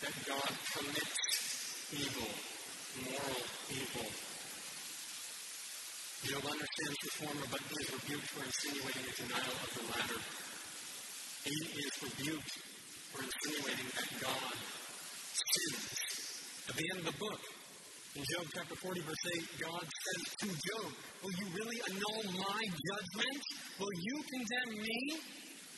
that 0.00 0.14
God 0.24 0.52
commits 0.72 1.20
evil, 1.92 2.32
moral 3.04 3.42
evil. 3.76 4.08
Job 6.24 6.44
understands 6.48 6.98
the 7.04 7.10
former, 7.12 7.46
but 7.50 7.60
he 7.60 7.76
is 7.76 7.88
rebuked 7.92 8.28
for 8.32 8.44
insinuating 8.44 9.04
a 9.04 9.14
denial 9.20 9.52
of 9.52 9.70
the 9.76 9.84
latter. 9.84 10.20
He 11.44 11.58
is 11.76 11.92
rebuked 12.00 12.56
for 13.12 13.20
insinuating 13.20 13.88
that 14.00 14.08
God 14.16 14.54
sins. 15.36 15.92
At 16.68 16.76
the 16.76 16.88
end 16.88 17.00
of 17.00 17.12
the 17.12 17.18
book, 17.20 17.57
in 18.18 18.24
Job 18.26 18.46
chapter 18.50 18.74
40, 18.74 19.00
verse 19.06 19.26
8, 19.38 19.62
God 19.62 19.86
says 19.86 20.22
to 20.42 20.48
Job, 20.50 20.90
Will 21.22 21.36
you 21.38 21.46
really 21.54 21.78
annul 21.86 22.22
my 22.42 22.62
judgment? 22.66 23.40
Will 23.78 23.96
you 24.02 24.16
condemn 24.26 24.82
me? 24.82 24.98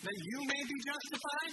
that 0.02 0.16
you 0.16 0.38
may 0.48 0.62
be 0.64 0.78
justified? 0.80 1.52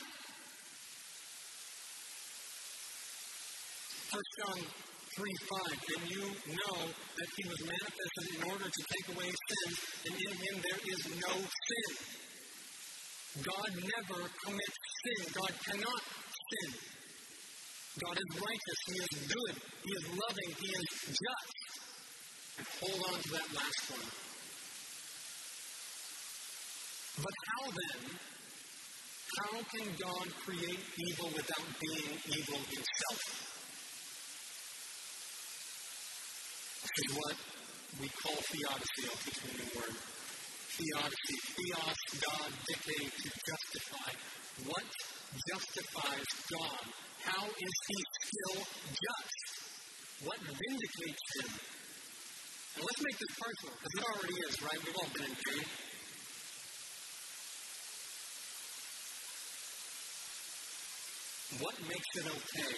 1 4.08 4.23
John 4.39 4.60
3 4.63 5.36
5, 5.52 6.00
and 6.00 6.04
you 6.08 6.23
know 6.56 6.78
that 6.88 7.30
he 7.36 7.43
was 7.43 7.60
manifested 7.67 8.28
in 8.39 8.41
order 8.47 8.67
to 8.71 8.82
take 8.88 9.08
away 9.15 9.28
sin, 9.28 9.69
and 10.08 10.15
in 10.15 10.34
him 10.39 10.56
there 10.63 10.82
is 10.88 11.02
no 11.19 11.34
sin. 11.36 11.91
God 13.43 13.69
never 13.76 14.19
commits 14.47 14.80
sin. 15.04 15.19
God 15.36 15.54
cannot 15.67 16.04
sin. 16.32 16.96
God 17.97 18.13
is 18.13 18.29
righteous. 18.38 18.79
He 18.86 18.95
is 19.01 19.13
good. 19.25 19.55
He 19.83 19.91
is 19.91 20.05
loving. 20.13 20.49
He 20.62 20.69
is 20.69 20.89
just. 21.17 21.57
Hold 22.81 23.01
on 23.10 23.19
to 23.21 23.29
that 23.33 23.49
last 23.57 23.81
one. 23.89 24.07
But 27.17 27.36
how 27.49 27.63
then 27.73 28.17
how 29.38 29.62
can 29.62 29.88
God 29.97 30.27
create 30.45 30.81
evil 30.97 31.29
without 31.33 31.67
being 31.81 32.13
evil 32.38 32.62
himself? 32.69 33.21
This 36.81 36.95
is 37.01 37.17
what 37.17 37.36
we 38.01 38.10
call 38.10 38.38
theodicy. 38.38 39.10
I'll 39.10 39.21
teach 39.25 39.41
you 39.41 39.49
a 39.49 39.57
new 39.57 39.69
word. 39.73 39.97
Theodicy. 40.77 41.38
Theos, 41.57 41.99
God, 42.21 42.49
dike, 42.69 43.10
to 43.10 43.29
justify. 43.45 44.12
What 44.65 44.86
justifies 45.49 46.29
God? 46.53 47.07
How 47.28 47.44
is 47.44 47.76
he 47.88 48.00
still 48.24 48.63
just? 48.88 49.38
What 50.24 50.40
vindicates 50.40 51.28
him? 51.36 51.52
And 52.78 52.84
let's 52.88 53.02
make 53.04 53.18
this 53.20 53.34
personal, 53.36 53.76
because 53.76 53.94
it 53.98 54.04
already 54.08 54.38
is, 54.48 54.56
right? 54.63 54.80
We've 54.86 54.96
all 54.96 55.12
been 55.13 55.26
in 55.26 55.36
pain. 55.36 55.66
What 61.60 61.76
makes 61.82 62.12
it 62.16 62.28
okay 62.28 62.74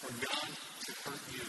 for 0.00 0.12
God 0.20 0.50
to 0.86 0.92
hurt 1.04 1.24
you? 1.34 1.46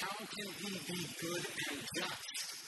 How 0.00 0.16
can 0.18 0.48
He 0.58 0.70
be 0.92 1.00
good 1.20 1.44
and 1.70 1.78
just 1.94 2.67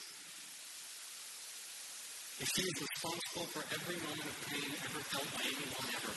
if 2.41 2.49
He 2.55 2.63
is 2.63 2.81
responsible 2.81 3.45
for 3.53 3.61
every 3.69 3.97
moment 4.01 4.25
of 4.25 4.37
pain 4.49 4.65
ever 4.65 5.01
felt 5.13 5.29
by 5.37 5.45
anyone 5.45 5.89
ever? 5.93 6.13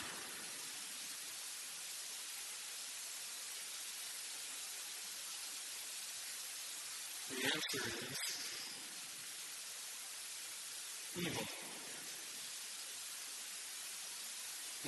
The 7.28 7.44
answer 7.44 7.84
is 8.08 8.24
evil. 11.20 11.46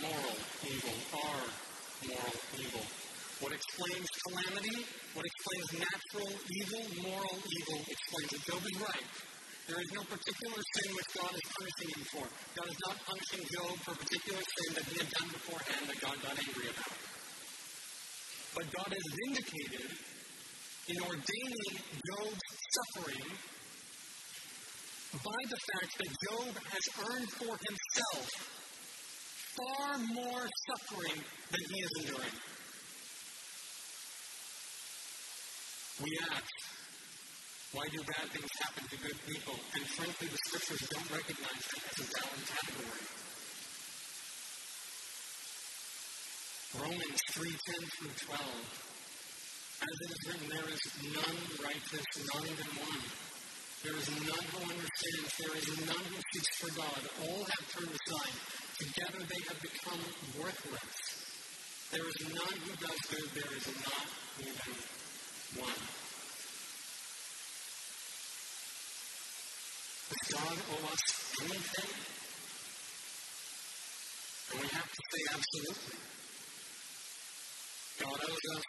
Moral 0.01 0.37
evil 0.65 0.99
are 1.21 1.45
moral 2.09 2.37
evil. 2.57 2.85
What 3.41 3.53
explains 3.53 4.09
calamity? 4.25 4.87
What 5.13 5.27
explains 5.27 5.85
natural 5.85 6.33
evil? 6.49 6.83
Moral 7.05 7.37
evil 7.45 7.81
explains 7.93 8.33
it. 8.33 8.41
Job 8.49 8.63
is 8.65 8.81
right. 8.81 9.36
There 9.67 9.83
is 9.83 9.91
no 9.99 10.03
particular 10.07 10.63
sin 10.63 10.95
which 10.95 11.11
God 11.19 11.33
is 11.35 11.47
punishing 11.51 11.91
him 11.99 12.05
for. 12.15 12.27
God 12.55 12.69
is 12.71 12.81
not 12.87 12.97
punishing 13.03 13.43
Job 13.51 13.75
for 13.83 13.93
a 13.93 13.99
particular 13.99 14.39
sin 14.39 14.69
that 14.79 14.85
he 14.87 14.95
had 14.95 15.11
done 15.11 15.29
beforehand 15.35 15.85
that 15.91 15.99
God 15.99 16.17
got 16.23 16.39
angry 16.39 16.71
about. 16.71 16.99
But 18.55 18.67
God 18.71 18.91
has 18.95 19.07
vindicated 19.27 19.91
in 20.87 20.97
ordaining 21.03 21.75
Job's 21.83 22.47
suffering 22.79 23.27
by 25.19 25.41
the 25.51 25.59
fact 25.59 25.93
that 25.99 26.11
Job 26.31 26.53
has 26.71 26.85
earned 27.03 27.31
for 27.35 27.53
himself 27.59 28.27
far 29.57 29.99
more 29.99 30.47
suffering 30.71 31.19
than 31.51 31.61
he 31.75 31.81
is 31.81 31.91
enduring. 32.01 32.37
We 36.03 36.11
ask, 36.31 36.45
why 37.73 37.85
do 37.91 37.99
bad 38.07 38.27
things 38.31 38.53
happen 38.63 38.85
to 38.87 38.97
good 39.03 39.19
people? 39.27 39.57
And 39.75 39.85
frankly, 39.99 40.29
the 40.29 40.41
scriptures 40.47 40.87
don't 40.87 41.11
recognize 41.11 41.65
that 41.67 41.83
as 41.83 41.99
a 41.99 42.07
valid 42.15 42.45
category. 42.47 43.05
Romans 46.77 47.21
3 47.33 47.51
10 47.51 47.59
through 47.97 48.17
12. 48.37 48.87
As 49.77 49.93
it 49.93 50.11
is 50.15 50.23
written, 50.29 50.49
there 50.49 50.69
is 50.73 50.85
none 51.11 51.41
righteous, 51.63 52.07
not 52.33 52.45
even 52.47 52.71
one. 52.81 53.05
There 53.85 53.97
is 53.97 54.09
none 54.09 54.47
who 54.51 54.59
understands. 54.63 55.31
There 55.37 55.57
is 55.57 55.69
none 55.85 56.05
who 56.07 56.21
seeks 56.33 56.55
for 56.57 56.71
God. 56.75 57.01
All 57.29 57.45
have 57.45 57.65
turned 57.71 57.93
aside. 57.93 58.37
Together 58.79 59.21
they 59.27 59.43
have 59.49 59.61
become 59.61 60.03
worthless. 60.41 60.97
There 61.93 62.09
is 62.09 62.19
none 62.31 62.57
who 62.67 62.73
does 62.83 63.01
good. 63.11 63.29
There 63.37 63.53
is 63.57 63.67
not 63.85 64.07
even 64.41 64.75
one. 65.61 66.06
God 70.33 70.59
owe 70.59 70.91
us 70.91 71.05
anything? 71.39 71.93
And 74.51 74.59
we 74.59 74.67
have 74.75 74.91
to 74.91 75.03
say 75.07 75.23
absolutely. 75.31 75.99
God 78.03 78.19
owes 78.27 78.47
us 78.59 78.67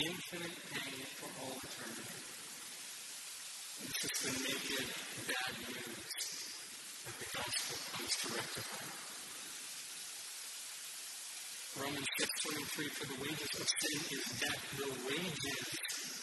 infinite 0.00 0.58
pain 0.72 1.04
for 1.20 1.28
all 1.44 1.60
eternity. 1.60 2.24
This 3.84 4.00
is 4.00 4.16
the 4.24 4.32
naked 4.48 4.88
bad 5.28 5.52
news 5.60 6.08
that 7.04 7.16
the 7.20 7.28
gospel 7.28 7.76
comes 7.92 8.14
to 8.16 8.28
rectify. 8.32 8.84
Romans 11.84 12.08
6.23, 12.48 12.96
for 12.96 13.06
the 13.12 13.18
wages 13.20 13.52
of 13.60 13.68
sin 13.68 14.00
is 14.08 14.24
death. 14.40 14.62
The 14.72 14.88
wages 15.04 15.68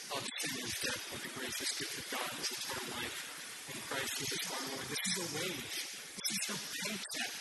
of 0.09 0.21
sin 0.25 0.53
is 0.57 0.73
death, 0.89 1.01
but 1.13 1.21
the 1.21 1.29
gracious 1.37 1.69
gift 1.77 2.01
of 2.01 2.05
God 2.17 2.31
is 2.41 2.49
eternal 2.49 2.97
life 2.97 3.50
in 3.71 3.81
Christ 3.87 4.17
Jesus 4.17 4.51
our 4.51 4.63
Lord. 4.67 4.85
This 4.89 4.99
is 5.07 5.15
a 5.15 5.27
wage. 5.39 5.71
This 6.11 6.29
is 6.31 6.41
your 6.49 6.59
paycheck. 6.75 7.31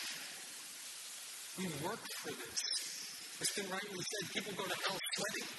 We 1.59 1.65
worked 1.83 2.13
for 2.23 2.31
this. 2.31 2.61
It's 3.41 3.57
rightly 3.69 3.99
said 3.99 4.31
people 4.31 4.53
go 4.55 4.63
to 4.63 4.77
hell 4.85 4.99
sweating. 5.15 5.49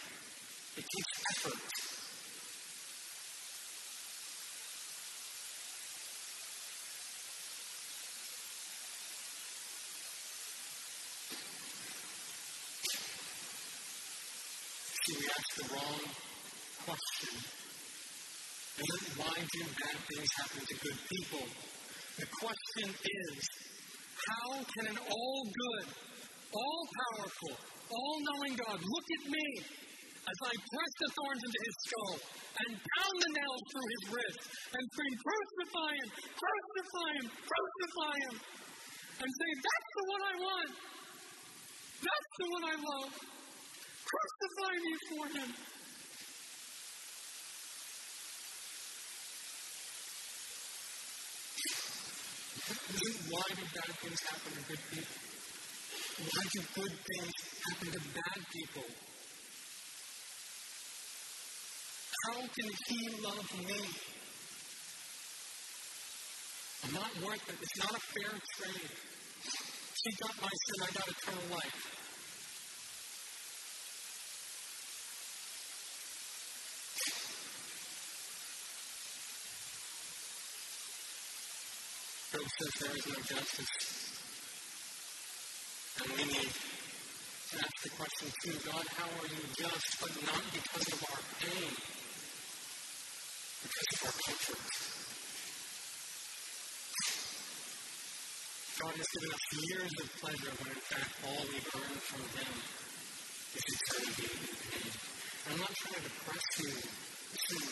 It 0.76 0.84
takes 0.88 1.12
effort. 1.30 1.60
See, 15.02 15.16
we 15.18 15.26
ask 15.26 15.50
the 15.56 15.64
wrong 15.74 16.00
question. 16.86 17.61
Isn't 18.72 19.12
why 19.20 19.36
do 19.36 19.60
bad 19.68 19.98
things 20.08 20.30
happen 20.40 20.62
to 20.64 20.76
good 20.80 20.98
people? 21.04 21.44
The 22.16 22.28
question 22.40 22.88
is, 22.88 23.36
how 24.16 24.64
can 24.64 24.96
an 24.96 24.98
all 25.12 25.40
good, 25.44 25.86
all 26.56 26.82
powerful, 26.88 27.54
all 27.92 28.16
knowing 28.24 28.56
God 28.56 28.80
look 28.80 29.08
at 29.20 29.24
me 29.28 29.46
as 30.24 30.38
I 30.40 30.52
press 30.56 30.92
the 31.04 31.10
thorns 31.12 31.42
into 31.44 31.60
his 31.68 31.76
skull 31.84 32.14
and 32.64 32.70
pound 32.72 33.16
the 33.20 33.32
nails 33.36 33.62
through 33.68 33.88
his 33.92 34.04
wrist 34.08 34.40
and 34.72 34.82
scream, 34.88 35.14
Crucify 35.20 35.92
him! 35.92 36.08
Crucify 36.32 37.10
him! 37.20 37.26
Crucify 37.28 38.14
him! 38.24 38.34
And 39.20 39.28
say, 39.28 39.50
That's 39.52 39.90
the 40.00 40.04
one 40.08 40.22
I 40.22 40.34
want! 40.40 40.70
That's 42.00 42.32
the 42.40 42.48
one 42.56 42.64
I 42.72 42.76
love! 42.80 43.12
Crucify 44.08 44.72
me 44.80 44.94
for 45.12 45.24
him! 45.36 45.71
Why 52.68 53.42
do 53.50 53.62
bad 53.74 53.90
things 53.98 54.20
happen 54.22 54.52
to 54.54 54.62
good 54.68 54.78
people? 54.90 55.18
Why 56.22 56.42
do 56.52 56.60
good 56.74 56.94
things 57.10 57.34
happen 57.66 57.88
to 57.90 58.00
bad 58.14 58.38
people? 58.52 58.86
How 62.22 62.40
can 62.40 62.70
he 62.86 63.00
love 63.20 63.50
me? 63.66 63.82
I'm 66.84 66.94
not 66.94 67.10
worth 67.26 67.48
it. 67.48 67.56
It's 67.60 67.78
not 67.78 67.90
a 67.90 68.00
fair 68.00 68.30
trade. 68.30 68.90
He 70.04 70.10
got 70.22 70.34
my 70.40 70.48
sin, 70.48 70.78
I 70.82 70.90
got 70.92 71.08
eternal 71.08 71.56
life. 71.56 72.01
Says 82.48 82.72
there 82.80 82.96
is 82.96 83.06
no 83.06 83.18
justice. 83.22 83.74
And 86.02 86.10
we 86.16 86.24
need 86.24 86.50
to 86.50 87.58
ask 87.60 87.78
the 87.84 87.90
question 87.94 88.28
too 88.42 88.56
God, 88.64 88.86
how 88.96 89.06
are 89.06 89.28
you 89.28 89.44
just, 89.54 90.00
but 90.00 90.10
not 90.26 90.42
because 90.50 90.88
of 90.88 91.04
our 91.06 91.22
pain, 91.38 91.70
because 93.62 93.90
of 93.92 94.00
our 94.02 94.16
comfort? 94.26 94.92
God 98.82 98.94
has 98.98 99.06
given 99.14 99.30
us 99.30 99.44
years 99.62 99.94
of 100.02 100.08
pleasure 100.18 100.52
when 100.58 100.70
in 100.74 100.82
fact 100.90 101.12
all 101.22 101.44
we've 101.46 101.70
earned 101.76 102.02
from 102.02 102.24
Him 102.34 102.50
is 103.54 103.62
eternity 103.62 104.26
in 104.26 104.42
pain. 104.42 104.90
I'm 105.46 105.58
not 105.62 105.70
trying 105.70 106.02
to 106.02 106.08
depress 106.08 106.46
you. 106.58 106.72
Listen, 107.30 107.62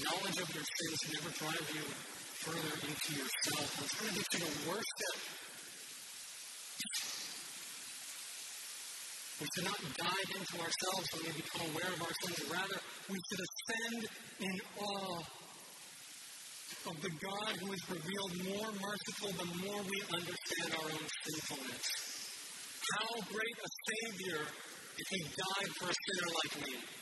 knowledge 0.00 0.38
of 0.40 0.48
your 0.54 0.64
sins 0.64 1.00
never 1.12 1.30
drive 1.36 1.68
you 1.76 1.84
further 2.40 2.72
into 2.88 3.10
yourself. 3.20 3.68
I'm 3.76 3.88
trying 3.88 4.08
to 4.08 4.16
get 4.16 4.28
you 4.32 4.40
to 4.40 4.70
worship. 4.72 5.16
We 9.40 9.46
should 9.56 9.64
not 9.64 9.80
dive 9.96 10.30
into 10.36 10.56
ourselves 10.60 11.06
when 11.12 11.22
we 11.24 11.32
become 11.36 11.68
aware 11.68 11.92
of 11.92 12.00
our 12.00 12.14
sins. 12.24 12.40
Rather, 12.48 12.78
we 13.08 13.16
should 13.16 13.40
ascend 13.44 14.00
in 14.40 14.54
awe 14.80 15.20
of 16.88 16.96
the 17.02 17.12
God 17.12 17.52
who 17.60 17.72
is 17.72 17.82
revealed 17.88 18.32
more 18.56 18.72
merciful 18.72 19.32
the 19.36 19.48
more 19.64 19.80
we 19.84 19.98
understand 20.16 20.68
our 20.80 20.88
own 20.96 21.06
sinfulness. 21.24 21.86
How 22.96 23.20
great 23.28 23.56
a 23.60 23.70
Savior 23.84 24.40
if 24.96 25.06
He 25.12 25.20
died 25.28 25.70
for 25.76 25.88
a 25.88 25.96
sinner 26.08 26.30
like 26.40 26.54
me. 26.66 26.99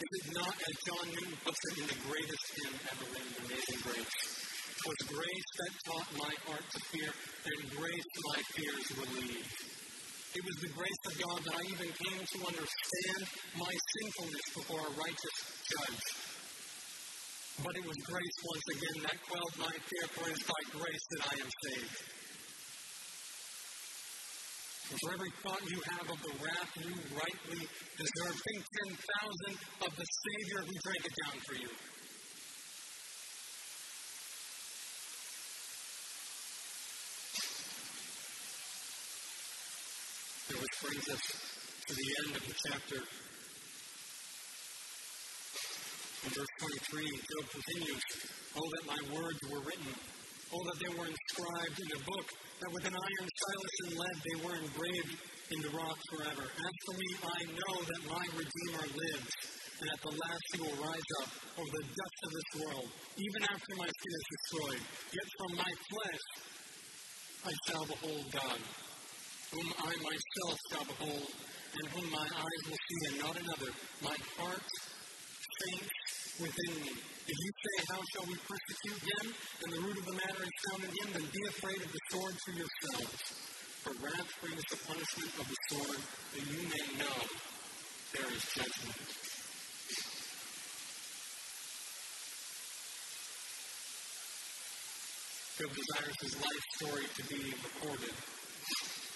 Is 0.00 0.08
it 0.16 0.32
not, 0.32 0.56
as 0.56 0.76
John 0.88 1.06
Newton 1.12 1.36
puts 1.44 1.60
it 1.60 1.74
in 1.76 1.86
the 1.92 2.00
greatest 2.08 2.46
hymn 2.56 2.72
ever 2.88 3.04
written, 3.12 3.36
Amazing 3.44 3.80
Grace? 3.84 4.16
Was 4.80 5.00
grace 5.12 5.50
that 5.60 5.72
taught 5.84 6.08
my 6.16 6.32
heart 6.48 6.64
to 6.72 6.80
fear, 6.88 7.12
and 7.12 7.60
grace 7.76 8.08
my 8.32 8.40
fears 8.56 8.86
relieved. 8.96 9.52
It 10.32 10.40
was 10.40 10.56
the 10.64 10.72
grace 10.72 11.02
of 11.04 11.14
God 11.20 11.40
that 11.44 11.52
I 11.52 11.64
even 11.68 11.92
came 11.92 12.16
to 12.16 12.38
understand 12.48 13.22
my 13.60 13.72
sinfulness 13.76 14.46
before 14.56 14.80
a 14.88 14.96
righteous 14.96 15.36
judge. 15.68 16.04
But 17.60 17.76
it 17.76 17.84
was 17.84 17.98
grace 18.08 18.36
once 18.40 18.66
again 18.72 18.98
that 19.04 19.20
quelled 19.28 19.54
my 19.68 19.74
fear, 19.84 20.06
for 20.16 20.24
it 20.32 20.32
is 20.32 20.44
by 20.48 20.80
grace 20.80 21.04
that 21.12 21.22
I 21.28 21.34
am 21.44 21.50
saved. 21.68 22.19
For 24.90 25.12
every 25.12 25.30
thought 25.42 25.62
you 25.70 25.80
have 25.86 26.10
of 26.10 26.18
the 26.20 26.34
wrath 26.42 26.70
you 26.82 26.90
rightly 27.14 27.62
deserve, 27.96 28.34
think 28.34 28.64
10,000 28.90 29.58
of 29.86 29.96
the 29.96 30.04
Savior 30.04 30.66
who 30.66 30.74
drank 30.82 31.04
it 31.06 31.14
down 31.24 31.40
for 31.46 31.54
you. 31.54 31.70
Which 40.58 40.76
brings 40.82 41.08
us 41.08 41.22
to 41.86 41.94
the 41.94 42.08
end 42.24 42.36
of 42.36 42.42
the 42.42 42.54
chapter. 42.66 42.96
In 46.26 46.30
verse 46.34 46.52
23, 46.58 47.06
Job 47.06 47.46
continues, 47.48 48.02
Oh, 48.56 48.68
that 48.74 48.86
my 48.86 49.14
words 49.14 49.38
were 49.52 49.60
written 49.60 49.94
Oh, 50.52 50.64
that 50.66 50.78
they 50.82 50.88
were 50.98 51.06
inscribed 51.06 51.19
in 51.40 51.88
a 51.96 52.02
book, 52.04 52.28
that 52.60 52.70
with 52.72 52.84
an 52.84 52.96
iron 52.96 53.28
stylus 53.32 53.76
and 53.84 53.92
lead 53.96 54.16
they 54.20 54.36
were 54.44 54.56
engraved 54.60 55.12
in 55.50 55.58
the 55.64 55.72
rock 55.72 55.96
forever. 56.12 56.44
As 56.44 56.74
for 56.84 56.94
me, 57.00 57.08
I 57.24 57.40
know 57.48 57.76
that 57.80 58.00
my 58.12 58.24
Redeemer 58.36 58.86
lives, 58.92 59.32
and 59.80 59.88
at 59.88 60.00
the 60.04 60.14
last 60.20 60.44
he 60.52 60.58
will 60.60 60.78
rise 60.84 61.10
up 61.24 61.30
over 61.56 61.72
the 61.80 61.86
dust 61.96 62.18
of 62.20 62.30
this 62.36 62.50
world, 62.60 62.88
even 63.16 63.40
after 63.48 63.72
my 63.80 63.88
skin 63.88 64.12
is 64.20 64.26
destroyed. 64.36 64.82
Yet 65.16 65.28
from 65.40 65.50
my 65.56 65.72
flesh 65.88 66.24
I 67.40 67.52
shall 67.64 67.84
behold 67.88 68.24
God, 68.36 68.60
whom 69.56 69.68
I 69.80 69.92
myself 70.04 70.56
shall 70.68 70.86
behold, 70.92 71.28
and 71.72 71.84
whom 71.88 72.06
my 72.12 72.28
eyes 72.28 72.62
will 72.68 72.82
see, 72.84 73.00
and 73.08 73.16
not 73.24 73.36
another. 73.40 73.70
My 74.04 74.16
heart 74.36 74.68
faints 75.64 75.89
within 76.40 76.72
me. 76.80 76.92
If 76.96 77.36
you 77.36 77.52
say, 77.52 77.76
How 77.92 78.00
shall 78.00 78.26
we 78.26 78.36
persecute 78.48 79.02
him? 79.04 79.24
And 79.28 79.68
the 79.76 79.80
root 79.84 79.96
of 80.00 80.06
the 80.08 80.16
matter 80.16 80.42
is 80.42 80.56
found 80.66 80.82
in 80.88 80.92
him, 80.96 81.08
then 81.12 81.26
be 81.28 81.42
afraid 81.52 81.80
of 81.84 81.90
the 81.92 82.02
sword 82.10 82.34
for 82.40 82.52
yourselves. 82.56 83.20
For 83.84 83.92
wrath 84.00 84.30
brings 84.40 84.64
the 84.72 84.78
punishment 84.88 85.32
of 85.36 85.46
the 85.48 85.58
sword, 85.68 86.00
that 86.00 86.44
you 86.48 86.62
may 86.64 86.84
know 86.96 87.18
there 88.16 88.30
is 88.32 88.44
judgment. 88.56 89.00
Job 95.60 95.70
desires 95.76 96.16
his 96.24 96.34
life 96.40 96.64
story 96.80 97.04
to 97.04 97.22
be 97.28 97.52
recorded. 97.52 98.16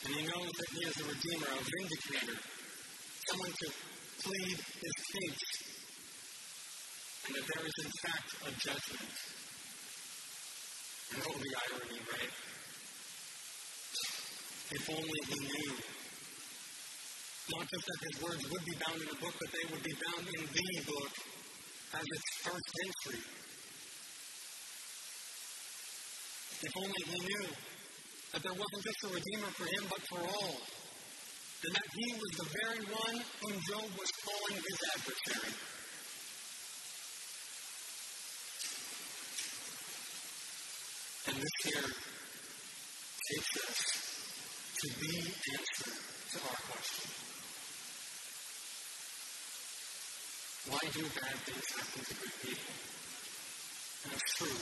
And 0.04 0.12
he 0.12 0.22
knows 0.28 0.52
that 0.52 0.68
he 0.76 0.80
is 0.84 0.96
a 1.00 1.06
redeemer, 1.08 1.48
a 1.48 1.60
vindicator, 1.64 2.37
someone 3.32 3.52
to 3.52 3.68
plead 4.20 4.56
his 4.60 4.96
case 5.08 5.73
and 7.26 7.34
that 7.37 7.46
there 7.48 7.64
is, 7.64 7.76
in 7.84 7.92
fact, 8.04 8.28
a 8.44 8.50
judgment. 8.60 9.14
And 11.14 11.22
oh, 11.25 11.37
the 11.40 11.52
irony, 11.64 12.00
right? 12.10 12.33
If 14.75 14.85
only 14.90 15.20
he 15.29 15.38
knew. 15.44 15.75
Not 17.54 17.68
just 17.68 17.85
that 17.85 18.00
his 18.08 18.16
words 18.25 18.42
would 18.50 18.64
be 18.64 18.77
bound 18.81 19.00
in 19.00 19.08
a 19.08 19.18
book, 19.20 19.35
but 19.37 19.50
they 19.52 19.64
would 19.70 19.85
be 19.85 19.94
bound 20.00 20.25
in 20.25 20.40
the 20.48 20.68
book 20.88 21.12
as 21.92 22.02
its 22.02 22.29
first 22.40 22.70
entry. 22.85 23.20
If 26.64 26.72
only 26.81 27.02
he 27.04 27.18
knew 27.20 27.46
that 28.33 28.42
there 28.42 28.56
wasn't 28.56 28.83
just 28.83 29.04
a 29.04 29.08
Redeemer 29.12 29.50
for 29.52 29.66
him, 29.68 29.85
but 29.92 30.02
for 30.08 30.20
all. 30.25 30.56
And 31.64 31.72
that 31.77 31.88
he 31.92 32.08
was 32.16 32.33
the 32.40 32.48
very 32.64 32.85
one 32.88 33.16
whom 33.40 33.56
Job 33.68 33.88
was 33.96 34.10
calling 34.25 34.56
his 34.56 34.79
adversary. 34.96 35.73
And 41.35 41.42
this 41.42 41.58
here 41.64 41.90
takes 43.26 43.52
us 43.66 43.80
to 44.78 44.87
the 45.00 45.18
answer 45.18 45.90
to 46.30 46.38
our 46.46 46.58
question. 46.70 47.10
Why 50.70 50.78
do 50.94 51.02
bad 51.10 51.35
things 51.42 51.66
happen 51.74 52.04
to 52.06 52.14
good 52.14 52.35
people? 52.38 52.74
And 54.04 54.12
it's 54.14 54.30
true. 54.38 54.58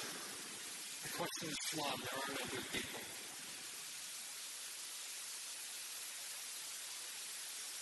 The 1.04 1.12
question 1.12 1.48
is 1.52 1.60
flawed. 1.68 2.00
There 2.00 2.16
are 2.16 2.32
no 2.32 2.44
good 2.56 2.66
people. 2.72 3.02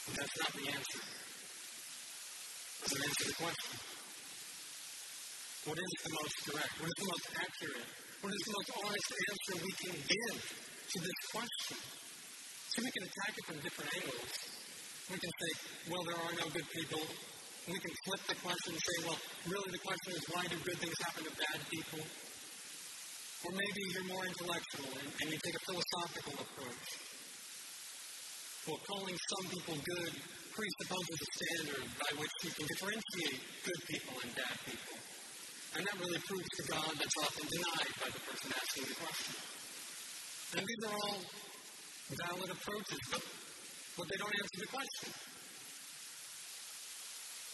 But 0.06 0.14
that's 0.18 0.36
not 0.40 0.52
the 0.52 0.66
answer. 0.66 1.02
It 2.74 2.90
doesn't 2.90 3.04
answer 3.06 3.26
the 3.28 3.34
question. 3.38 3.99
What 5.68 5.76
is 5.76 5.92
the 6.00 6.12
most 6.16 6.36
direct? 6.48 6.72
What 6.80 6.88
is 6.88 6.98
the 7.04 7.10
most 7.12 7.26
accurate? 7.36 7.88
What 8.24 8.32
is 8.32 8.42
the 8.48 8.54
most 8.56 8.70
honest 8.80 9.08
answer 9.12 9.54
we 9.60 9.72
can 9.76 9.96
give 10.08 10.38
to 10.40 10.96
this 11.04 11.18
question? 11.36 11.76
So 11.76 12.76
we 12.80 12.90
can 12.96 13.04
attack 13.04 13.32
it 13.36 13.44
from 13.44 13.56
different 13.60 13.90
angles. 14.00 14.32
We 15.12 15.18
can 15.20 15.32
say, 15.36 15.50
well, 15.92 16.04
there 16.08 16.16
are 16.16 16.34
no 16.40 16.46
good 16.48 16.64
people. 16.64 17.04
We 17.68 17.76
can 17.76 17.92
flip 18.08 18.22
the 18.24 18.38
question 18.40 18.72
and 18.72 18.80
say, 18.80 18.96
well, 19.04 19.20
really 19.52 19.70
the 19.76 19.84
question 19.84 20.10
is 20.16 20.22
why 20.32 20.48
do 20.48 20.56
good 20.64 20.80
things 20.80 20.96
happen 21.04 21.28
to 21.28 21.32
bad 21.36 21.60
people? 21.68 22.02
Or 23.44 23.52
maybe 23.52 23.80
you're 23.92 24.08
more 24.16 24.24
intellectual 24.24 24.88
and, 24.96 25.08
and 25.12 25.26
you 25.28 25.38
take 25.44 25.56
a 25.60 25.64
philosophical 25.68 26.40
approach. 26.40 26.88
Well, 28.64 28.80
calling 28.88 29.16
some 29.16 29.44
people 29.52 29.76
good 29.76 30.12
presupposes 30.56 31.18
a 31.20 31.28
standard 31.36 31.84
by 32.00 32.10
which 32.16 32.34
you 32.48 32.50
can 32.56 32.64
differentiate 32.64 33.38
good 33.60 33.80
people 33.92 34.14
and 34.24 34.30
bad 34.40 34.56
people. 34.64 34.96
And 35.76 35.86
that 35.86 35.96
really 36.00 36.18
proves 36.26 36.48
to 36.56 36.62
God 36.66 36.90
that's 36.98 37.18
often 37.22 37.46
denied 37.46 37.92
by 38.02 38.08
the 38.10 38.20
person 38.26 38.52
asking 38.52 38.84
the 38.90 38.94
question. 38.94 39.34
And 40.58 40.66
these 40.66 40.82
are 40.84 40.96
all 40.98 41.20
valid 42.10 42.50
approaches, 42.50 42.98
but, 43.10 43.22
but 43.96 44.06
they 44.10 44.18
don't 44.18 44.34
answer 44.34 44.58
the 44.58 44.66
question. 44.66 45.10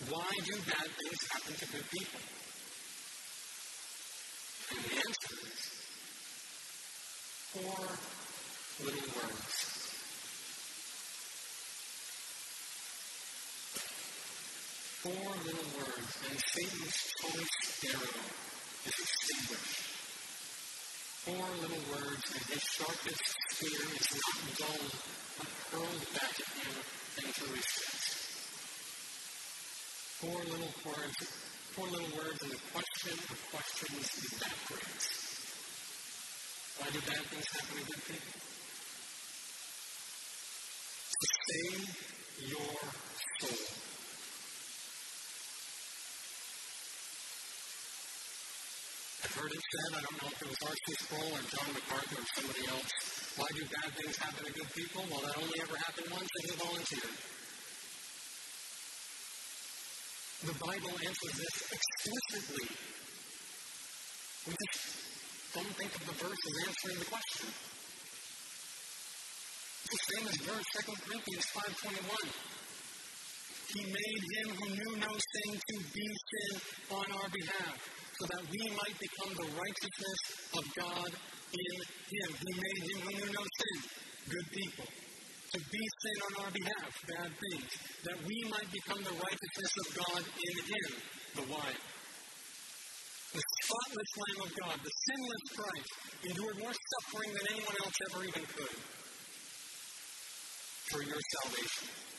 Why 0.09 0.31
do 0.45 0.53
bad 0.65 0.89
things 0.97 1.21
happen 1.33 1.55
to 1.57 1.67
good 1.73 1.91
people? 1.91 2.21
And 4.71 4.81
the 4.85 4.97
answer 4.97 5.37
is 5.45 5.61
four 7.53 7.85
little 8.85 9.09
words. 9.13 9.77
Four 15.03 15.36
little 15.47 15.79
words, 15.79 16.11
and 16.27 16.39
Satan's 16.43 16.99
choice 17.23 17.85
arrow 17.87 18.19
is 18.83 18.97
extinguished. 18.99 19.87
Four 21.23 21.47
little 21.63 21.85
words, 21.95 22.27
and 22.35 22.45
his 22.51 22.63
sharpest 22.75 23.23
spear 23.55 23.79
is 23.95 24.11
not 24.11 24.43
dulled, 24.59 24.95
but 25.39 25.51
hurled 25.71 26.03
back 26.19 26.35
at 26.35 26.51
him 26.51 26.75
and 27.23 27.31
to 27.31 27.47
his 27.55 27.63
chest. 27.63 28.11
Four 30.19 30.41
little 30.51 30.75
words, 30.83 31.19
four 31.79 31.87
little 31.95 32.13
words, 32.19 32.43
and 32.43 32.51
the 32.51 32.63
question 32.75 33.15
of 33.15 33.39
questions 33.55 34.07
evaporates. 34.27 35.07
Why 36.79 36.91
do 36.91 36.99
bad 37.07 37.23
things 37.31 37.49
happen 37.55 37.79
to 37.79 37.85
good 37.87 38.03
people? 38.03 38.35
Sustain 41.15 41.87
your 42.51 42.75
soul. 43.39 43.86
Heard 49.37 49.53
it 49.53 49.61
said, 49.61 49.91
I 49.93 50.01
don't 50.01 50.17
know 50.17 50.31
if 50.33 50.41
it 50.41 50.49
was 50.49 50.61
R.C. 50.65 50.87
Sproul 50.97 51.29
or 51.29 51.45
John 51.45 51.69
MacArthur 51.77 52.17
or 52.17 52.29
somebody 52.41 52.65
else, 52.73 52.91
why 53.37 53.49
do 53.53 53.63
bad 53.69 53.91
things 53.93 54.17
happen 54.17 54.43
to 54.49 54.53
good 54.57 54.71
people? 54.73 55.05
Well, 55.13 55.21
that 55.21 55.37
only 55.37 55.59
ever 55.61 55.77
happened 55.77 56.09
once 56.09 56.25
and 56.25 56.45
he 56.49 56.53
volunteered. 56.57 57.17
The 60.41 60.57
Bible 60.57 60.95
answers 61.05 61.35
this 61.37 61.57
explicitly. 61.69 62.69
We 64.47 64.53
just 64.57 64.81
don't 65.53 65.75
think 65.77 65.93
of 66.01 66.03
the 66.07 66.17
verse 66.17 66.43
as 66.49 66.57
answering 66.65 66.99
the 67.05 67.09
question. 67.13 67.49
This 69.91 70.03
famous 70.17 70.37
verse, 70.49 70.67
2 70.81 70.97
Corinthians 71.05 71.47
5.21. 71.53 72.57
He 73.69 73.83
made 73.85 74.23
him 74.33 74.49
who 74.57 74.69
knew 74.71 74.93
no 74.97 75.13
sin 75.13 75.51
to 75.61 75.77
be 75.93 76.07
sin 76.25 76.55
on 76.91 77.07
our 77.21 77.29
behalf, 77.29 77.77
so 78.17 78.25
that 78.33 78.45
we 78.49 78.63
might 78.73 78.97
become 78.97 79.33
the 79.37 79.49
righteousness 79.53 80.21
of 80.57 80.65
God 80.73 81.11
in 81.13 81.75
him. 81.85 82.29
He 82.33 82.53
made 82.57 82.81
him 82.89 82.99
who 83.05 83.13
knew 83.13 83.31
no 83.33 83.45
sin, 83.45 83.79
good 84.33 84.49
people, 84.57 84.89
to 84.89 85.59
be 85.61 85.83
sin 86.01 86.19
on 86.25 86.33
our 86.45 86.53
behalf, 86.53 86.91
bad 87.13 87.31
things, 87.37 87.71
that 88.09 88.19
we 88.25 88.37
might 88.49 88.71
become 88.73 89.01
the 89.05 89.17
righteousness 89.21 89.73
of 89.85 89.87
God 90.01 90.23
in 90.25 90.55
him, 90.65 90.91
the 91.37 91.47
wife. 91.53 91.83
The 93.37 93.45
spotless 93.63 94.13
Lamb 94.17 94.41
of 94.49 94.53
God, 94.65 94.77
the 94.81 94.95
sinless 95.05 95.45
Christ, 95.53 95.91
endured 96.25 96.57
more 96.57 96.73
suffering 96.73 97.31
than 97.37 97.45
anyone 97.53 97.77
else 97.85 97.97
ever 98.09 98.25
even 98.25 98.45
could 98.49 98.77
for 100.89 101.03
your 101.03 101.21
salvation. 101.21 102.16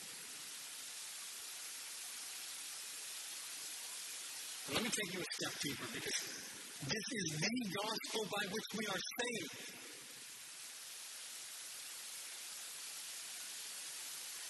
Let 4.74 4.84
me 4.84 4.90
take 4.90 5.14
you 5.16 5.22
a 5.24 5.30
step 5.40 5.54
deeper 5.64 5.88
because 5.96 6.20
this 6.92 7.08
is 7.08 7.26
the 7.40 7.56
gospel 7.72 8.24
by 8.28 8.44
which 8.52 8.68
we 8.76 8.84
are 8.92 9.00
saved. 9.00 9.78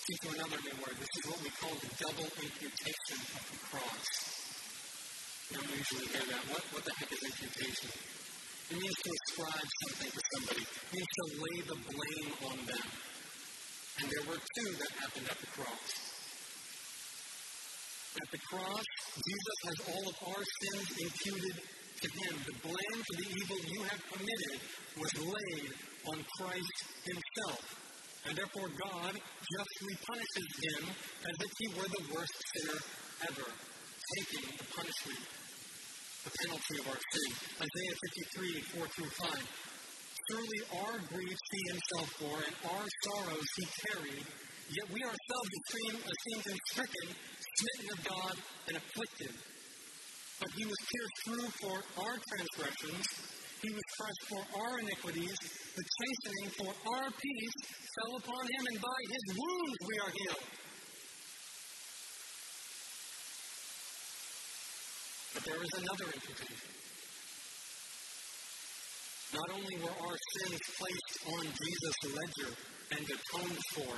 See, 0.08 0.18
to 0.24 0.30
another 0.40 0.60
new 0.64 0.78
word, 0.82 0.96
this 0.98 1.14
is 1.20 1.24
what 1.30 1.40
we 1.44 1.52
call 1.62 1.76
the 1.78 1.92
double 2.02 2.30
imputation 2.40 3.18
of 3.38 3.44
the 3.46 3.60
cross. 3.70 4.08
You 5.52 5.58
don't 5.62 5.72
usually 5.78 6.08
hear 6.10 6.26
that. 6.34 6.44
What, 6.50 6.64
what 6.74 6.84
the 6.84 6.94
heck 6.98 7.12
is 7.12 7.24
imputation? 7.24 7.92
It 8.72 8.78
means 8.80 8.98
to 9.04 9.10
ascribe 9.12 9.70
something 9.86 10.12
to 10.12 10.22
somebody. 10.34 10.64
It 10.66 10.90
means 10.98 11.12
to 11.14 11.26
lay 11.40 11.58
the 11.62 11.78
blame 11.94 12.32
on 12.52 12.58
them. 12.66 12.88
And 14.02 14.06
there 14.12 14.26
were 14.28 14.40
two 14.40 14.70
that 14.82 14.92
happened 14.98 15.28
at 15.30 15.40
the 15.40 15.48
cross. 15.54 16.07
At 18.18 18.32
the 18.32 18.42
cross, 18.50 18.86
Jesus 19.14 19.58
has 19.70 19.78
all 19.94 20.06
of 20.10 20.18
our 20.26 20.42
sins 20.42 20.90
imputed 21.06 21.56
to 22.02 22.08
him. 22.18 22.34
The 22.50 22.58
blame 22.66 23.00
for 23.06 23.16
the 23.22 23.30
evil 23.30 23.60
you 23.62 23.82
have 23.86 24.02
committed 24.10 24.58
was 24.98 25.14
laid 25.22 25.70
on 26.10 26.18
Christ 26.38 26.78
himself. 27.06 27.62
And 28.26 28.34
therefore, 28.34 28.70
God 28.74 29.14
justly 29.14 29.96
punishes 30.02 30.50
him 30.66 30.82
as 30.90 31.36
if 31.46 31.52
he 31.62 31.68
were 31.78 31.90
the 31.94 32.06
worst 32.18 32.38
sinner 32.58 32.80
ever, 33.30 33.48
taking 34.18 34.50
the 34.50 34.68
punishment, 34.74 35.22
the 36.26 36.34
penalty 36.42 36.76
of 36.82 36.86
our 36.90 36.98
sin. 36.98 37.30
Isaiah 37.62 37.96
53, 38.34 38.82
4 38.82 38.88
through 38.98 39.14
5. 39.30 39.46
Surely 40.28 40.60
our 40.84 40.98
griefs 41.08 41.48
he 41.54 41.62
himself 41.72 42.10
bore, 42.20 42.42
and 42.42 42.56
our 42.76 42.88
sorrows 43.08 43.50
he 43.56 43.66
carried, 43.88 44.26
yet 44.74 44.88
we 44.92 45.00
ourselves 45.06 45.50
esteemed 45.56 46.46
him 46.50 46.60
stricken, 46.68 47.08
smitten 47.58 47.88
of 47.98 48.00
God, 48.06 48.36
and 48.68 48.78
afflicted. 48.78 49.34
But 50.40 50.50
he 50.54 50.66
was 50.66 50.80
pierced 50.86 51.20
through 51.26 51.50
for 51.62 51.78
our 52.06 52.16
transgressions, 52.30 53.06
he 53.62 53.70
was 53.74 53.86
crushed 53.98 54.26
for 54.30 54.42
our 54.62 54.80
iniquities, 54.80 55.38
the 55.74 55.86
chastening 55.98 56.50
for 56.62 56.72
our 56.94 57.10
peace 57.10 57.58
fell 57.98 58.14
upon 58.22 58.44
him, 58.46 58.64
and 58.70 58.82
by 58.82 59.00
his 59.10 59.24
wounds 59.34 59.78
we 59.82 59.96
are 59.98 60.12
healed. 60.14 60.46
But 65.34 65.44
there 65.46 65.62
is 65.64 65.74
another 65.82 66.06
imputation. 66.14 66.78
Not 69.34 69.50
only 69.58 69.76
were 69.82 69.98
our 70.06 70.18
sins 70.38 70.62
placed 70.78 71.14
on 71.34 71.44
Jesus' 71.46 72.02
ledger 72.14 72.54
and 72.94 73.04
atoned 73.06 73.62
for, 73.74 73.94